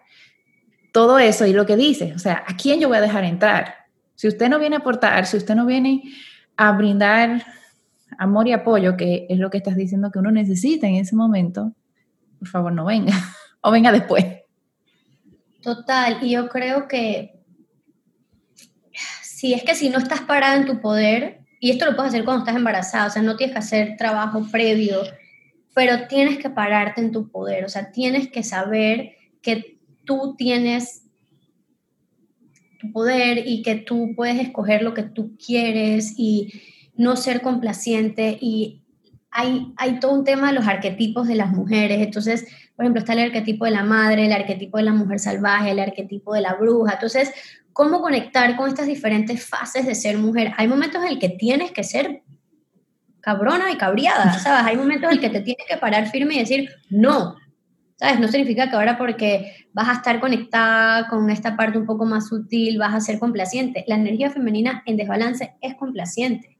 [0.93, 3.75] todo eso y lo que dice, o sea, ¿a quién yo voy a dejar entrar?
[4.15, 6.03] Si usted no viene a aportar, si usted no viene
[6.57, 7.45] a brindar
[8.19, 11.73] amor y apoyo, que es lo que estás diciendo que uno necesita en ese momento,
[12.39, 13.15] por favor no venga
[13.61, 14.25] o venga después.
[15.63, 17.41] Total, y yo creo que
[19.23, 22.25] si es que si no estás parada en tu poder, y esto lo puedes hacer
[22.25, 25.01] cuando estás embarazada, o sea, no tienes que hacer trabajo previo,
[25.75, 29.80] pero tienes que pararte en tu poder, o sea, tienes que saber que
[30.11, 31.05] tú tienes
[32.81, 36.53] tu poder y que tú puedes escoger lo que tú quieres y
[36.97, 38.83] no ser complaciente y
[39.31, 42.45] hay, hay todo un tema de los arquetipos de las mujeres, entonces,
[42.75, 45.79] por ejemplo, está el arquetipo de la madre, el arquetipo de la mujer salvaje, el
[45.79, 47.31] arquetipo de la bruja, entonces,
[47.73, 50.53] ¿cómo conectar con estas diferentes fases de ser mujer?
[50.57, 52.23] Hay momentos en el que tienes que ser
[53.21, 54.67] cabrona y cabriada, ¿sabes?
[54.67, 57.37] Hay momentos en el que te tienes que parar firme y decir, no,
[58.01, 58.19] ¿sabes?
[58.19, 62.29] No significa que ahora porque vas a estar conectada con esta parte un poco más
[62.29, 63.85] sutil, vas a ser complaciente.
[63.87, 66.57] La energía femenina en desbalance es complaciente.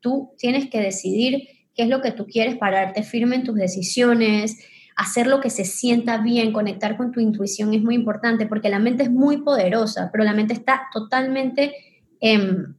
[0.00, 4.64] Tú tienes que decidir qué es lo que tú quieres, pararte firme en tus decisiones,
[4.96, 8.78] hacer lo que se sienta bien, conectar con tu intuición es muy importante porque la
[8.78, 11.74] mente es muy poderosa, pero la mente está totalmente
[12.20, 12.74] em,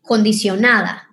[0.00, 1.11] condicionada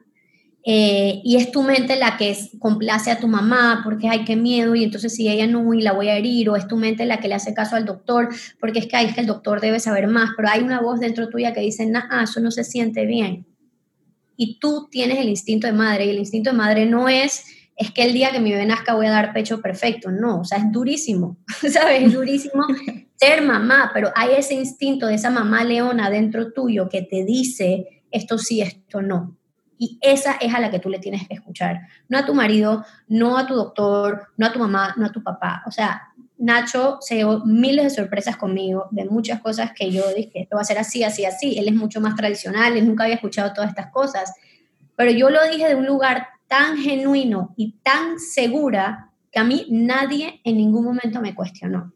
[0.65, 4.75] eh, y es tu mente la que complace a tu mamá porque, ay, qué miedo,
[4.75, 7.19] y entonces si ella no, y la voy a herir, o es tu mente la
[7.19, 8.29] que le hace caso al doctor,
[8.59, 10.99] porque es que, ay, es que el doctor debe saber más, pero hay una voz
[10.99, 13.45] dentro tuya que dice, nah, eso no se siente bien.
[14.35, 17.45] Y tú tienes el instinto de madre, y el instinto de madre no es,
[17.77, 20.43] es que el día que mi bebé nazca voy a dar pecho perfecto, no, o
[20.43, 21.37] sea, es durísimo,
[21.71, 22.03] ¿sabes?
[22.03, 22.65] Es durísimo
[23.15, 28.03] ser mamá, pero hay ese instinto de esa mamá leona dentro tuyo que te dice,
[28.11, 29.38] esto sí, esto no
[29.81, 31.87] y esa es a la que tú le tienes que escuchar.
[32.09, 35.23] No a tu marido, no a tu doctor, no a tu mamá, no a tu
[35.23, 35.63] papá.
[35.65, 40.41] O sea, Nacho se dio miles de sorpresas conmigo, de muchas cosas que yo dije,
[40.41, 41.57] esto va a ser así, así, así.
[41.57, 44.33] Él es mucho más tradicional, él nunca había escuchado todas estas cosas.
[44.97, 49.65] Pero yo lo dije de un lugar tan genuino y tan segura que a mí
[49.69, 51.93] nadie en ningún momento me cuestionó.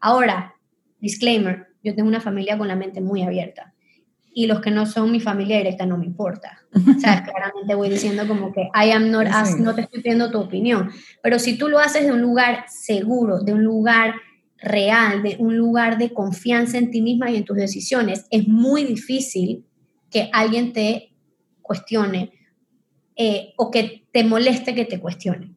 [0.00, 0.54] Ahora,
[1.00, 3.74] disclaimer, yo tengo una familia con la mente muy abierta
[4.38, 6.60] y los que no son mi familia directa no me importa.
[6.96, 10.30] O sea, claramente voy diciendo como que I am not as, no te estoy pidiendo
[10.30, 10.90] tu opinión.
[11.22, 14.14] Pero si tú lo haces de un lugar seguro, de un lugar
[14.58, 18.84] real, de un lugar de confianza en ti misma y en tus decisiones, es muy
[18.84, 19.64] difícil
[20.10, 21.14] que alguien te
[21.62, 22.32] cuestione
[23.16, 25.54] eh, o que te moleste que te cuestione.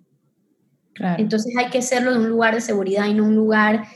[1.17, 3.87] Entonces hay que hacerlo de un lugar de seguridad y no un lugar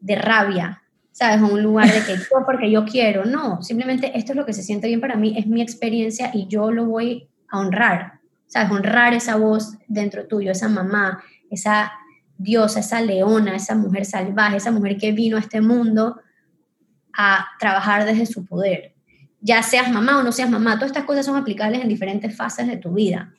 [0.00, 0.79] de rabia,
[1.12, 1.40] ¿sabes?
[1.42, 3.24] un lugar de que yo porque yo quiero.
[3.24, 6.46] No, simplemente esto es lo que se siente bien para mí, es mi experiencia y
[6.48, 8.70] yo lo voy a honrar, ¿sabes?
[8.70, 11.92] Honrar esa voz dentro tuyo, esa mamá, esa
[12.38, 16.20] diosa, esa leona, esa mujer salvaje, esa mujer que vino a este mundo
[17.12, 18.94] a trabajar desde su poder.
[19.40, 22.66] Ya seas mamá o no seas mamá, todas estas cosas son aplicables en diferentes fases
[22.66, 23.34] de tu vida.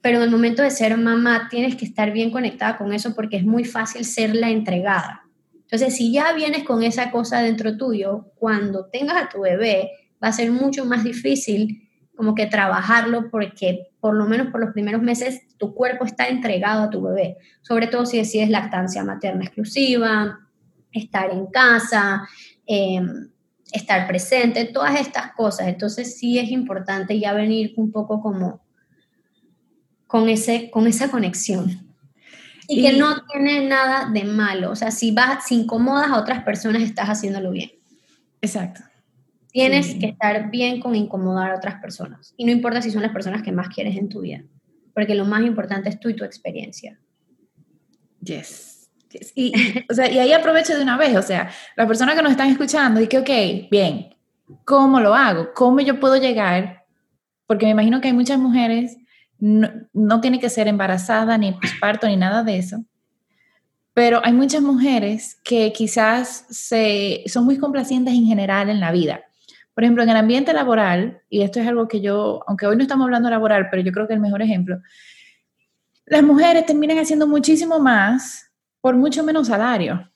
[0.00, 3.38] Pero en el momento de ser mamá tienes que estar bien conectada con eso porque
[3.38, 5.25] es muy fácil ser la entregada
[5.66, 9.90] entonces, si ya vienes con esa cosa dentro tuyo, cuando tengas a tu bebé,
[10.22, 14.72] va a ser mucho más difícil como que trabajarlo porque por lo menos por los
[14.72, 19.44] primeros meses tu cuerpo está entregado a tu bebé, sobre todo si decides lactancia materna
[19.44, 20.38] exclusiva,
[20.92, 22.28] estar en casa,
[22.64, 23.28] em,
[23.72, 25.66] estar presente, todas estas cosas.
[25.66, 28.64] Entonces sí es importante ya venir un poco como
[30.06, 31.85] con, ese, con esa conexión.
[32.68, 34.70] Y, que no tiene nada de malo.
[34.70, 37.72] O sea, si vas, si incomodas a otras personas, estás haciéndolo bien.
[38.40, 38.82] Exacto.
[39.50, 42.34] Tienes que estar bien con incomodar a otras personas.
[42.36, 44.42] Y no importa si son las personas que más quieres en tu vida.
[44.94, 46.98] Porque lo más importante es tú y tu experiencia.
[48.20, 48.90] Yes.
[49.34, 49.52] Y,
[49.90, 51.16] o sea, y ahí aprovecho de una vez.
[51.16, 54.14] O sea, las personas que nos están escuchando, y que, ok, bien,
[54.64, 55.52] ¿cómo lo hago?
[55.54, 56.84] ¿Cómo yo puedo llegar?
[57.46, 58.96] Porque me imagino que hay muchas mujeres
[59.38, 62.84] no, tiene que ser embarazada, ni parto, ni nada de eso.
[63.94, 69.22] Pero hay muchas mujeres que quizás se, son muy complacientes en general en la vida.
[69.74, 72.82] Por ejemplo, en el ambiente laboral, y esto es algo que yo, aunque hoy no
[72.82, 74.78] estamos hablando laboral, pero yo creo que el mejor ejemplo,
[76.06, 80.10] las mujeres terminan haciendo muchísimo más por mucho menos salario.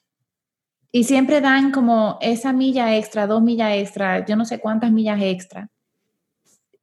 [0.93, 5.21] Y siempre dan como esa milla extra, dos millas extra, yo no sé cuántas millas
[5.23, 5.69] extra,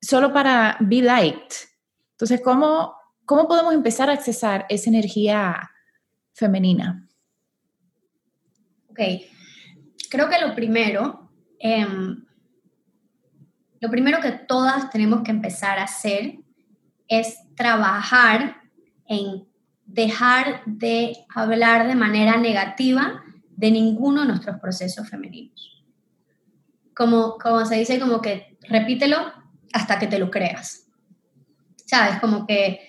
[0.01, 1.55] solo para be liked,
[2.17, 2.95] entonces, ¿cómo,
[3.25, 5.69] cómo podemos empezar a accesar esa energía
[6.33, 7.07] femenina?
[8.89, 8.99] Ok,
[10.09, 12.25] creo que lo primero, em,
[13.79, 16.39] lo primero que todas tenemos que empezar a hacer
[17.07, 18.63] es trabajar
[19.05, 19.47] en
[19.85, 23.23] dejar de hablar de manera negativa
[23.55, 25.85] de ninguno de nuestros procesos femeninos.
[26.95, 29.17] Como, como se dice, como que repítelo
[29.71, 30.86] hasta que te lo creas.
[31.87, 32.19] ¿Sabes?
[32.19, 32.81] Como que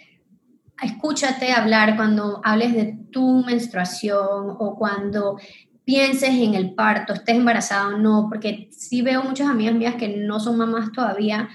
[0.83, 5.39] escúchate hablar cuando hables de tu menstruación o cuando
[5.85, 10.09] pienses en el parto, estés embarazada o no, porque sí veo muchas amigas mías que
[10.19, 11.49] no son mamás todavía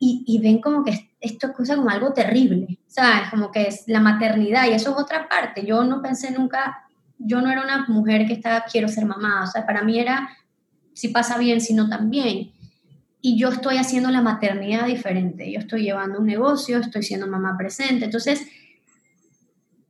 [0.00, 3.30] y, ven como que esto es cosa como algo terrible, ¿sabes?
[3.30, 5.66] Como que es la maternidad y eso es otra parte.
[5.66, 9.46] Yo no pensé nunca, yo no era una mujer que estaba, quiero ser mamá, o
[9.48, 10.28] sea, para mí era
[10.92, 12.52] si pasa bien, si no también
[13.20, 15.50] y yo estoy haciendo la maternidad diferente.
[15.50, 18.04] Yo estoy llevando un negocio, estoy siendo mamá presente.
[18.04, 18.46] Entonces,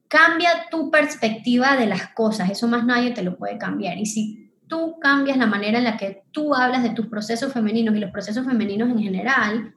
[0.09, 2.51] cambia tu perspectiva de las cosas.
[2.51, 3.99] Eso más nadie te lo puede cambiar.
[3.99, 7.95] Y si tú cambias la manera en la que tú hablas de tus procesos femeninos
[7.97, 9.75] y los procesos femeninos en general,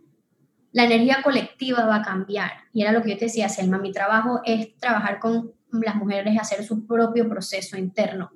[0.71, 2.51] la energía colectiva va a cambiar.
[2.71, 6.39] Y era lo que yo te decía, Selma, mi trabajo es trabajar con las mujeres,
[6.39, 8.31] hacer su propio proceso interno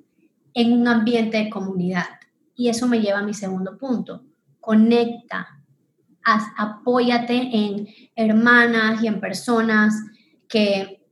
[0.52, 2.06] en un ambiente de comunidad.
[2.54, 4.22] Y eso me lleva a mi segundo punto
[4.66, 5.62] conecta,
[6.24, 7.86] apóyate en
[8.16, 9.94] hermanas y en personas
[10.48, 11.04] que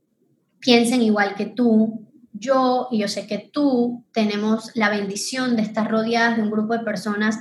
[0.59, 2.05] piensen igual que tú.
[2.33, 6.73] Yo y yo sé que tú tenemos la bendición de estar rodeadas de un grupo
[6.73, 7.39] de personas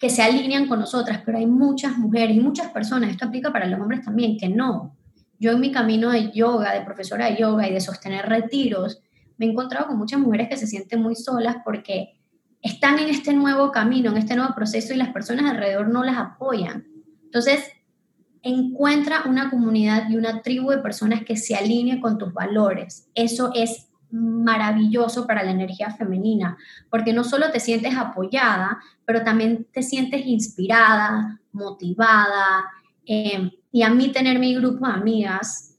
[0.00, 3.68] que se alinean con nosotras, pero hay muchas mujeres y muchas personas, esto aplica para
[3.68, 4.96] los hombres también, que no.
[5.38, 9.00] Yo en mi camino de yoga, de profesora de yoga y de sostener retiros,
[9.38, 12.13] me he encontrado con muchas mujeres que se sienten muy solas porque
[12.64, 16.16] están en este nuevo camino, en este nuevo proceso y las personas alrededor no las
[16.16, 16.86] apoyan.
[17.24, 17.62] Entonces,
[18.42, 23.10] encuentra una comunidad y una tribu de personas que se alineen con tus valores.
[23.14, 26.56] Eso es maravilloso para la energía femenina,
[26.88, 32.64] porque no solo te sientes apoyada, pero también te sientes inspirada, motivada.
[33.04, 35.78] Eh, y a mí tener mi grupo de amigas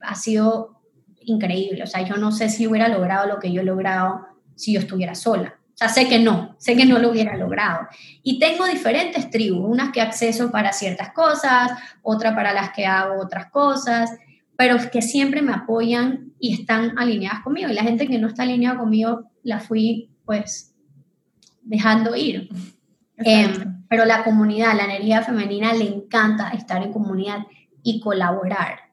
[0.00, 0.80] ha sido
[1.20, 1.82] increíble.
[1.82, 4.80] O sea, yo no sé si hubiera logrado lo que yo he logrado si yo
[4.80, 5.58] estuviera sola.
[5.74, 7.88] O sea, sé que no, sé que no lo hubiera logrado.
[8.22, 11.72] Y tengo diferentes tribus, unas que acceso para ciertas cosas,
[12.02, 14.10] otra para las que hago otras cosas,
[14.56, 17.70] pero que siempre me apoyan y están alineadas conmigo.
[17.70, 20.74] Y la gente que no está alineada conmigo, la fui pues
[21.62, 22.48] dejando ir.
[23.16, 27.46] Em, pero la comunidad, la energía femenina, le encanta estar en comunidad
[27.82, 28.91] y colaborar.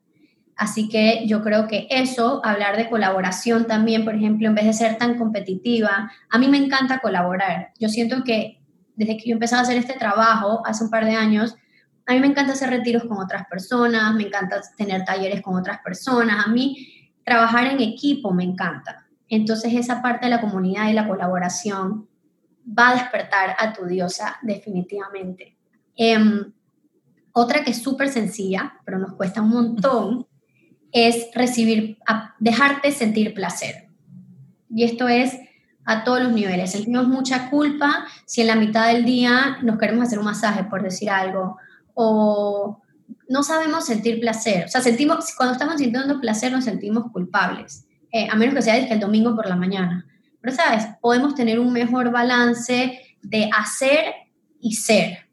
[0.60, 4.74] Así que yo creo que eso, hablar de colaboración también, por ejemplo, en vez de
[4.74, 7.72] ser tan competitiva, a mí me encanta colaborar.
[7.80, 8.62] Yo siento que
[8.98, 11.56] desde que yo empecé a hacer este trabajo hace un par de años,
[12.06, 15.80] a mí me encanta hacer retiros con otras personas, me encanta tener talleres con otras
[15.80, 19.08] personas, a mí trabajar en equipo me encanta.
[19.30, 22.10] Entonces esa parte de la comunidad y la colaboración
[22.68, 25.56] va a despertar a tu diosa definitivamente.
[25.96, 26.52] Em,
[27.32, 30.28] otra que es súper sencilla, pero nos cuesta un montón,
[30.92, 31.98] es recibir,
[32.40, 33.88] dejarte sentir placer.
[34.70, 35.38] Y esto es
[35.86, 36.72] a todos los niveles.
[36.72, 40.84] Sentimos mucha culpa si en la mitad del día nos queremos hacer un masaje, por
[40.84, 41.58] decir algo,
[41.94, 42.80] o
[43.28, 44.66] no sabemos sentir placer.
[44.66, 48.78] O sea, sentimos, cuando estamos sintiendo placer nos sentimos culpables, eh, a menos que sea
[48.78, 50.06] el domingo por la mañana.
[50.42, 50.86] Pero, ¿sabes?
[51.02, 54.14] Podemos tener un mejor balance de hacer
[54.62, 55.28] y ser.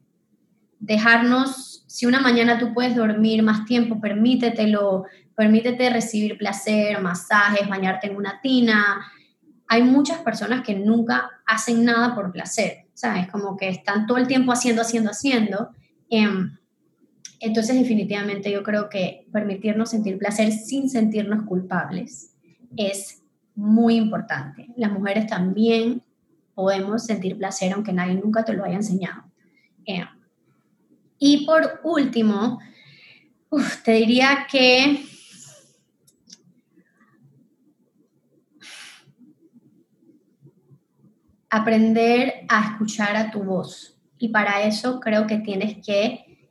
[0.79, 5.05] Dejarnos, si una mañana tú puedes dormir más tiempo, permítetelo,
[5.37, 9.05] permítete recibir placer, masajes, bañarte en una tina.
[9.67, 13.29] Hay muchas personas que nunca hacen nada por placer, ¿sabes?
[13.29, 15.69] Como que están todo el tiempo haciendo, haciendo, haciendo.
[16.09, 16.57] Em,
[17.39, 22.33] entonces, definitivamente yo creo que permitirnos sentir placer sin sentirnos culpables
[22.75, 23.21] es
[23.53, 24.65] muy importante.
[24.75, 26.01] Las mujeres también
[26.55, 29.23] podemos sentir placer aunque nadie nunca te lo haya enseñado.
[29.85, 30.07] Em,
[31.19, 32.59] y por último,
[33.85, 35.03] te diría que
[41.49, 43.97] aprender a escuchar a tu voz.
[44.17, 46.49] Y para eso creo que tienes que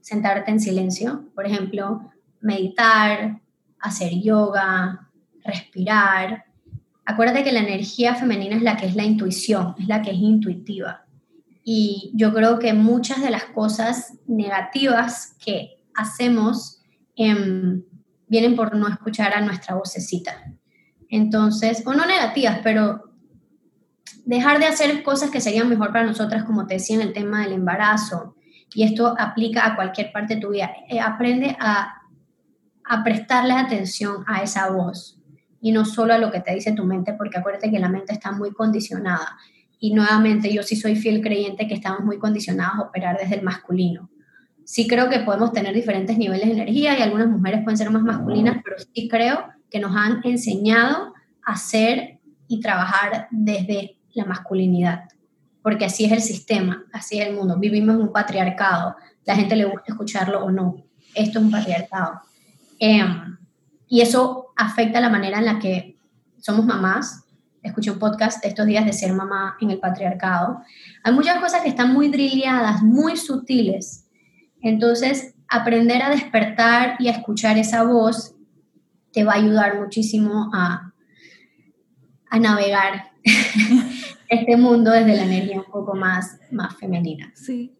[0.00, 3.40] sentarte en silencio, por ejemplo, meditar,
[3.80, 5.10] hacer yoga,
[5.44, 6.44] respirar.
[7.04, 10.18] Acuérdate que la energía femenina es la que es la intuición, es la que es
[10.18, 11.06] intuitiva.
[11.64, 16.80] Y yo creo que muchas de las cosas negativas que hacemos
[17.16, 17.82] em,
[18.28, 20.54] vienen por no escuchar a nuestra vocecita.
[21.08, 23.05] Entonces, o no negativas, pero
[24.26, 27.42] dejar de hacer cosas que serían mejor para nosotras, como te decía en el tema
[27.42, 28.34] del embarazo,
[28.74, 30.70] y esto aplica a cualquier parte de tu vida.
[30.88, 32.02] Eh, aprende a,
[33.02, 35.20] prestarle atención a esa voz
[35.60, 38.12] y no solo a lo que te dice tu mente, porque acuérdate que la mente
[38.12, 39.36] está muy condicionada.
[39.80, 43.42] Y nuevamente, yo sí soy fiel creyente que estamos muy condicionados a operar desde el
[43.42, 44.08] masculino.
[44.64, 48.02] Sí creo que podemos tener diferentes niveles de energía y algunas mujeres pueden ser más
[48.02, 51.12] masculinas, pero sí creo que nos han enseñado
[51.44, 55.04] a ser y trabajar desde la masculinidad,
[55.62, 57.58] porque así es el sistema, así es el mundo.
[57.58, 60.84] Vivimos en un patriarcado, la gente le gusta escucharlo o no.
[61.14, 62.20] Esto es un patriarcado.
[62.78, 63.36] Em,
[63.88, 65.98] y eso afecta la manera en la que
[66.38, 67.24] somos mamás.
[67.62, 70.62] Escuché un podcast estos días de ser mamá en el patriarcado.
[71.04, 74.08] Hay muchas cosas que están muy drilleadas, muy sutiles.
[74.62, 78.34] Entonces, aprender a despertar y a escuchar esa voz
[79.12, 80.92] te va a ayudar muchísimo a,
[82.30, 83.15] a navegar
[84.28, 87.32] este mundo desde la energía un poco más, más femenina.
[87.34, 87.72] Sí.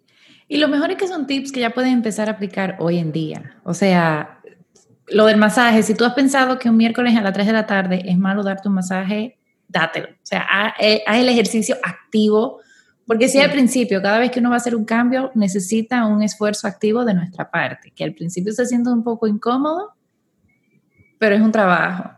[0.49, 3.13] Y lo mejor es que son tips que ya pueden empezar a aplicar hoy en
[3.13, 3.57] día.
[3.65, 4.41] O sea,
[5.09, 7.67] lo del masaje, si tú has pensado que un miércoles a las 3 de la
[7.67, 9.39] tarde es malo darte un masaje,
[9.69, 10.09] dátelo.
[10.09, 12.61] O sea, eh, haz, el ejercicio activo,
[13.07, 16.23] porque si al principio, cada vez que uno va a hacer un cambio, necesita un
[16.23, 19.95] esfuerzo activo de nuestra parte, que al principio se siente un poco incómodo,
[21.19, 22.11] pero es un trabajo.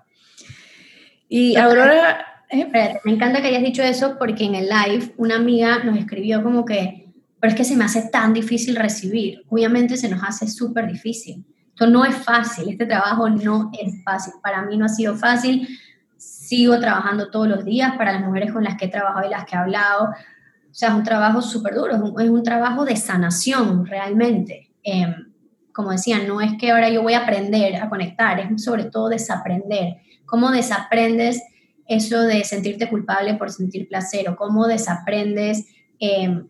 [1.29, 5.99] Y Aurora, me encanta que hayas dicho eso porque en el live una amiga nos
[5.99, 9.44] escribió como que, pero es que se me hace tan difícil recibir.
[9.49, 11.44] Obviamente se nos hace súper difícil.
[11.68, 14.34] Esto no es fácil, este trabajo no es fácil.
[14.42, 15.68] Para mí no ha sido fácil.
[16.16, 19.44] Sigo trabajando todos los días para las mujeres con las que he trabajado y las
[19.44, 20.07] que he hablado.
[20.07, 24.70] O sea, es un trabajo súper duro, es un, trabajo de sanación realmente.
[24.82, 25.32] Em,
[25.72, 29.09] como decía, no es que ahora yo voy a aprender a conectar, es sobre todo
[29.09, 29.99] desaprender.
[30.26, 31.40] ¿Cómo desaprendes?
[31.89, 35.66] Eso de sentirte culpable por sentir placer o cómo desaprendes
[35.99, 36.47] em,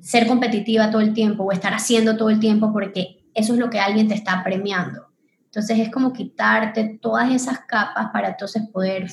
[0.00, 3.70] ser competitiva todo el tiempo o estar haciendo todo el tiempo porque eso es lo
[3.70, 5.08] que alguien te está premiando.
[5.46, 9.10] Entonces es como quitarte todas esas capas para entonces poder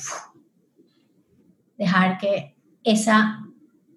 [1.78, 2.54] dejar que
[2.84, 3.42] esa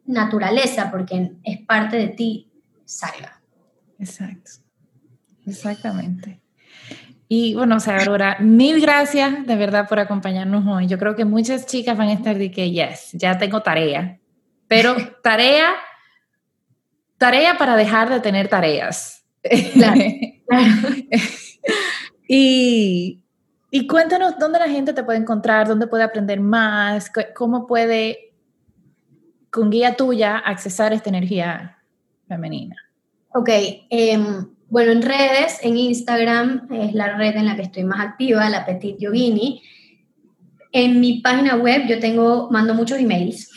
[0.06, 2.52] naturaleza, porque es parte de ti,
[2.86, 3.42] salga.
[4.00, 4.52] Exacto.
[5.46, 6.42] Exactamente.
[7.32, 10.88] Y bueno, o sea, Aurora, mil gracias de verdad por acompañarnos hoy.
[10.88, 14.18] Yo creo que muchas chicas van a estar de que, yes, ya tengo tarea.
[14.68, 15.76] Pero tarea,
[17.20, 19.24] tarea para dejar de tener tareas.
[19.74, 20.02] Claro,
[22.28, 23.22] y,
[23.70, 28.34] y cuéntanos dónde la gente te puede encontrar, dónde puede aprender más, cómo puede,
[29.52, 31.78] con guía tuya, accesar esta energía
[32.28, 32.76] femenina.
[33.36, 33.50] Ok,
[33.92, 38.50] em, bueno, en redes, en Instagram es la red en la que estoy más activa,
[38.50, 39.64] la Petit Yogini.
[40.72, 43.50] En mi página web yo tengo, mando muchos emails,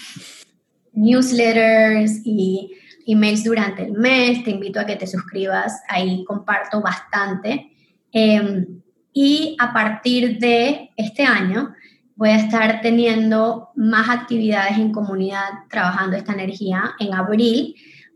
[0.95, 2.73] newsletters y
[3.07, 4.43] emails durante el mes.
[4.43, 7.71] Te invito a que te suscribas, ahí comparto bastante.
[8.11, 8.81] Em,
[9.13, 11.75] y a partir de este año
[12.17, 16.95] voy a estar teniendo más actividades en comunidad trabajando esta energía.
[16.99, 17.75] En abril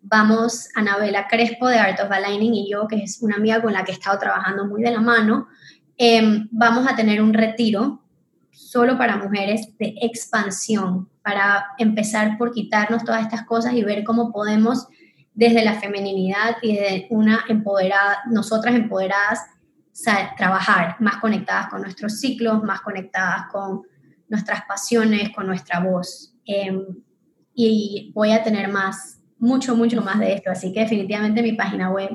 [0.08, 3.84] vamos Anabela Crespo de Art of Aligning y yo, que es una amiga con la
[3.84, 5.48] que he estado trabajando muy de la mano,
[5.96, 8.02] em, vamos a tener un retiro
[8.50, 14.32] solo para mujeres de expansión, para empezar por quitarnos todas estas cosas y ver cómo
[14.32, 14.86] podemos
[15.34, 19.40] desde la femeninidad y de una empoderada, nosotras empoderadas,
[20.36, 23.82] trabajar más conectadas con nuestros ciclos, más conectadas con
[24.28, 26.34] nuestras pasiones, con nuestra voz.
[26.44, 26.84] Em,
[27.54, 30.50] y voy a tener más, mucho, mucho más de esto.
[30.50, 32.10] Así que definitivamente mi página web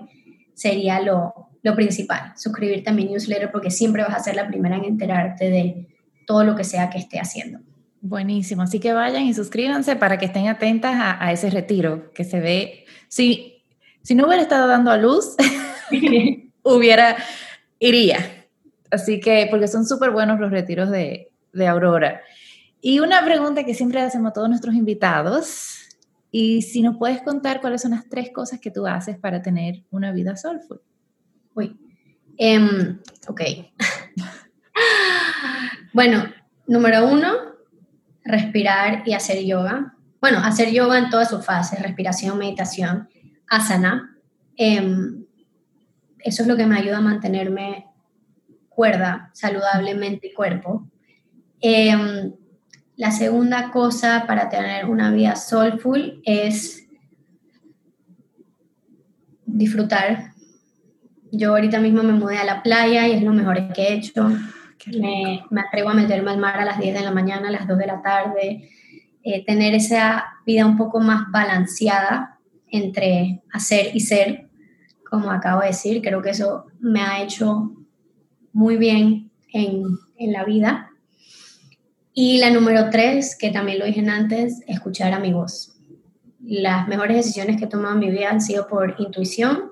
[0.53, 2.33] sería lo, lo principal.
[2.35, 5.87] Suscribirte a mi newsletter porque siempre vas a ser la primera en enterarte de
[6.25, 7.59] todo lo que sea que esté haciendo.
[8.03, 12.39] Buenísimo, así que vayan y suscríbanse para que estén atentas a, ese retiro que se
[12.39, 12.85] ve.
[13.07, 13.63] Si,
[14.01, 15.35] si no hubiera estado dando a luz,
[16.63, 17.17] hubiera
[17.77, 18.17] iría.
[18.89, 22.21] Así que, porque son súper buenos los retiros de, de Aurora.
[22.81, 25.80] Y una pregunta que siempre hacemos a todos nuestros invitados,
[26.31, 29.83] y si nos puedes contar cuáles son las tres cosas que tú haces para tener
[29.91, 30.81] una vida soulful.
[31.53, 31.77] Uy,
[32.39, 33.41] um, ok.
[35.93, 36.23] bueno,
[36.67, 37.33] número uno,
[38.23, 39.97] respirar y hacer yoga.
[40.21, 43.09] Bueno, hacer yoga en todas sus fases, respiración, meditación,
[43.49, 44.17] asana.
[44.57, 45.25] Um,
[46.19, 47.87] eso es lo que me ayuda a mantenerme
[48.69, 50.87] cuerda, saludablemente cuerpo.
[51.59, 52.33] Em,
[53.01, 56.87] la segunda cosa para tener una vida soulful es
[59.43, 60.33] disfrutar.
[61.31, 64.29] Yo ahorita mismo me mudé a la playa y es lo mejor que he hecho.
[64.85, 67.67] Me, me, atrevo a meterme al mar a las 10 de la mañana, a las
[67.67, 68.69] 2 de la tarde.
[69.23, 72.37] Eh, tener esa vida un poco más balanceada
[72.67, 74.47] entre hacer y ser
[75.09, 77.71] como acabo de decir, creo que eso me ha hecho
[78.53, 79.85] muy bien en,
[80.17, 80.90] en la vida.
[82.13, 85.77] Y la número tres, que también lo dije antes, escuchar a mi voz.
[86.41, 89.71] Las mejores decisiones que he tomado en mi vida han sido por intuición,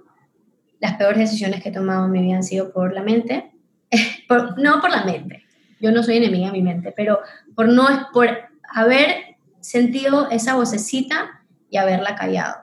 [0.80, 3.52] las peores decisiones que he tomado en mi vida han sido por la mente,
[4.58, 5.44] no por la mente,
[5.82, 7.20] yo no soy enemiga de mi mente, pero
[7.56, 8.30] por no por
[8.74, 12.56] haber sentido esa vocecita y haberla callado.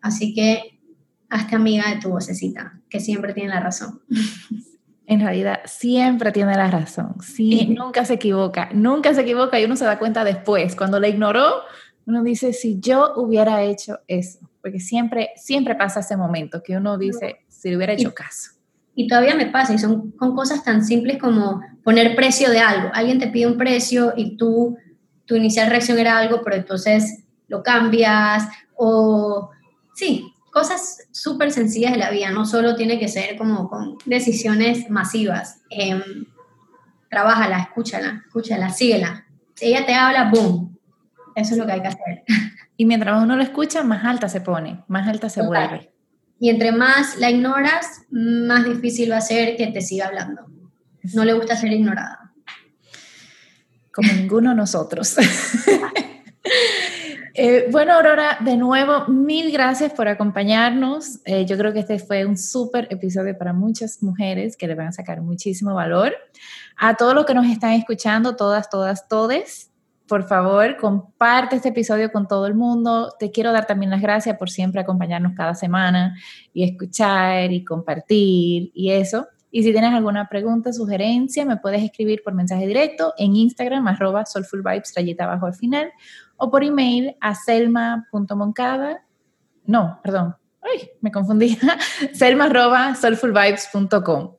[0.00, 0.78] Así que
[1.28, 4.00] hazte amiga de tu vocecita, que siempre tiene la razón.
[5.06, 7.14] En realidad, siempre tiene la razón.
[7.22, 10.74] Sí, nunca se equivoca, nunca se equivoca y uno se da cuenta después.
[10.74, 11.62] Cuando la ignoró,
[12.06, 16.98] uno dice, si yo hubiera hecho eso, porque siempre, siempre pasa ese momento que uno
[16.98, 18.52] dice, si le hubiera hecho caso.
[18.94, 22.90] Y todavía me pasa, y son con cosas tan simples como poner precio de algo.
[22.92, 24.76] Alguien te pide un precio y tú,
[25.24, 29.50] tu inicial reacción era algo, pero entonces lo cambias, o
[29.94, 34.88] sí, cosas súper sencillas de la vida, no solo tiene que ser como con decisiones
[34.88, 35.60] masivas.
[35.68, 36.02] Eh,
[37.10, 39.26] trabájala, escúchala, escúchala, síguela.
[39.54, 40.78] Si ella te habla, ¡boom!
[41.34, 42.24] Eso es lo que hay que hacer.
[42.78, 45.92] Y mientras uno lo escucha, más alta se pone, más alta se vuelve.
[46.40, 50.46] Y entre más la ignoras, más difícil va a ser que te siga hablando.
[51.14, 52.32] No le gusta ser ignorada.
[53.92, 55.16] Como ninguno de nosotros.
[57.38, 61.20] Eh, bueno, Aurora, de nuevo, mil gracias por acompañarnos.
[61.26, 64.86] Eh, yo creo que este fue un súper episodio para muchas mujeres que le van
[64.86, 66.14] a sacar muchísimo valor.
[66.78, 69.70] A todos los que nos están escuchando, todas, todas, todes,
[70.08, 73.14] por favor, comparte este episodio con todo el mundo.
[73.18, 76.16] Te quiero dar también las gracias por siempre acompañarnos cada semana
[76.54, 79.26] y escuchar y compartir y eso.
[79.50, 84.26] Y si tienes alguna pregunta, sugerencia, me puedes escribir por mensaje directo en Instagram, arroba
[84.26, 85.92] soulfulvibes, rayita abajo al final,
[86.36, 89.02] o por email a selma.moncada,
[89.64, 91.58] no, perdón, ay, me confundí,
[92.14, 94.36] selma.soulfulvibes.com.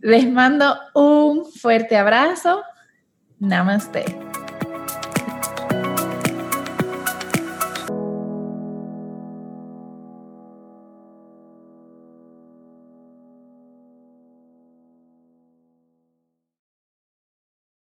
[0.00, 2.62] Les mando un fuerte abrazo.
[3.38, 4.25] Namaste.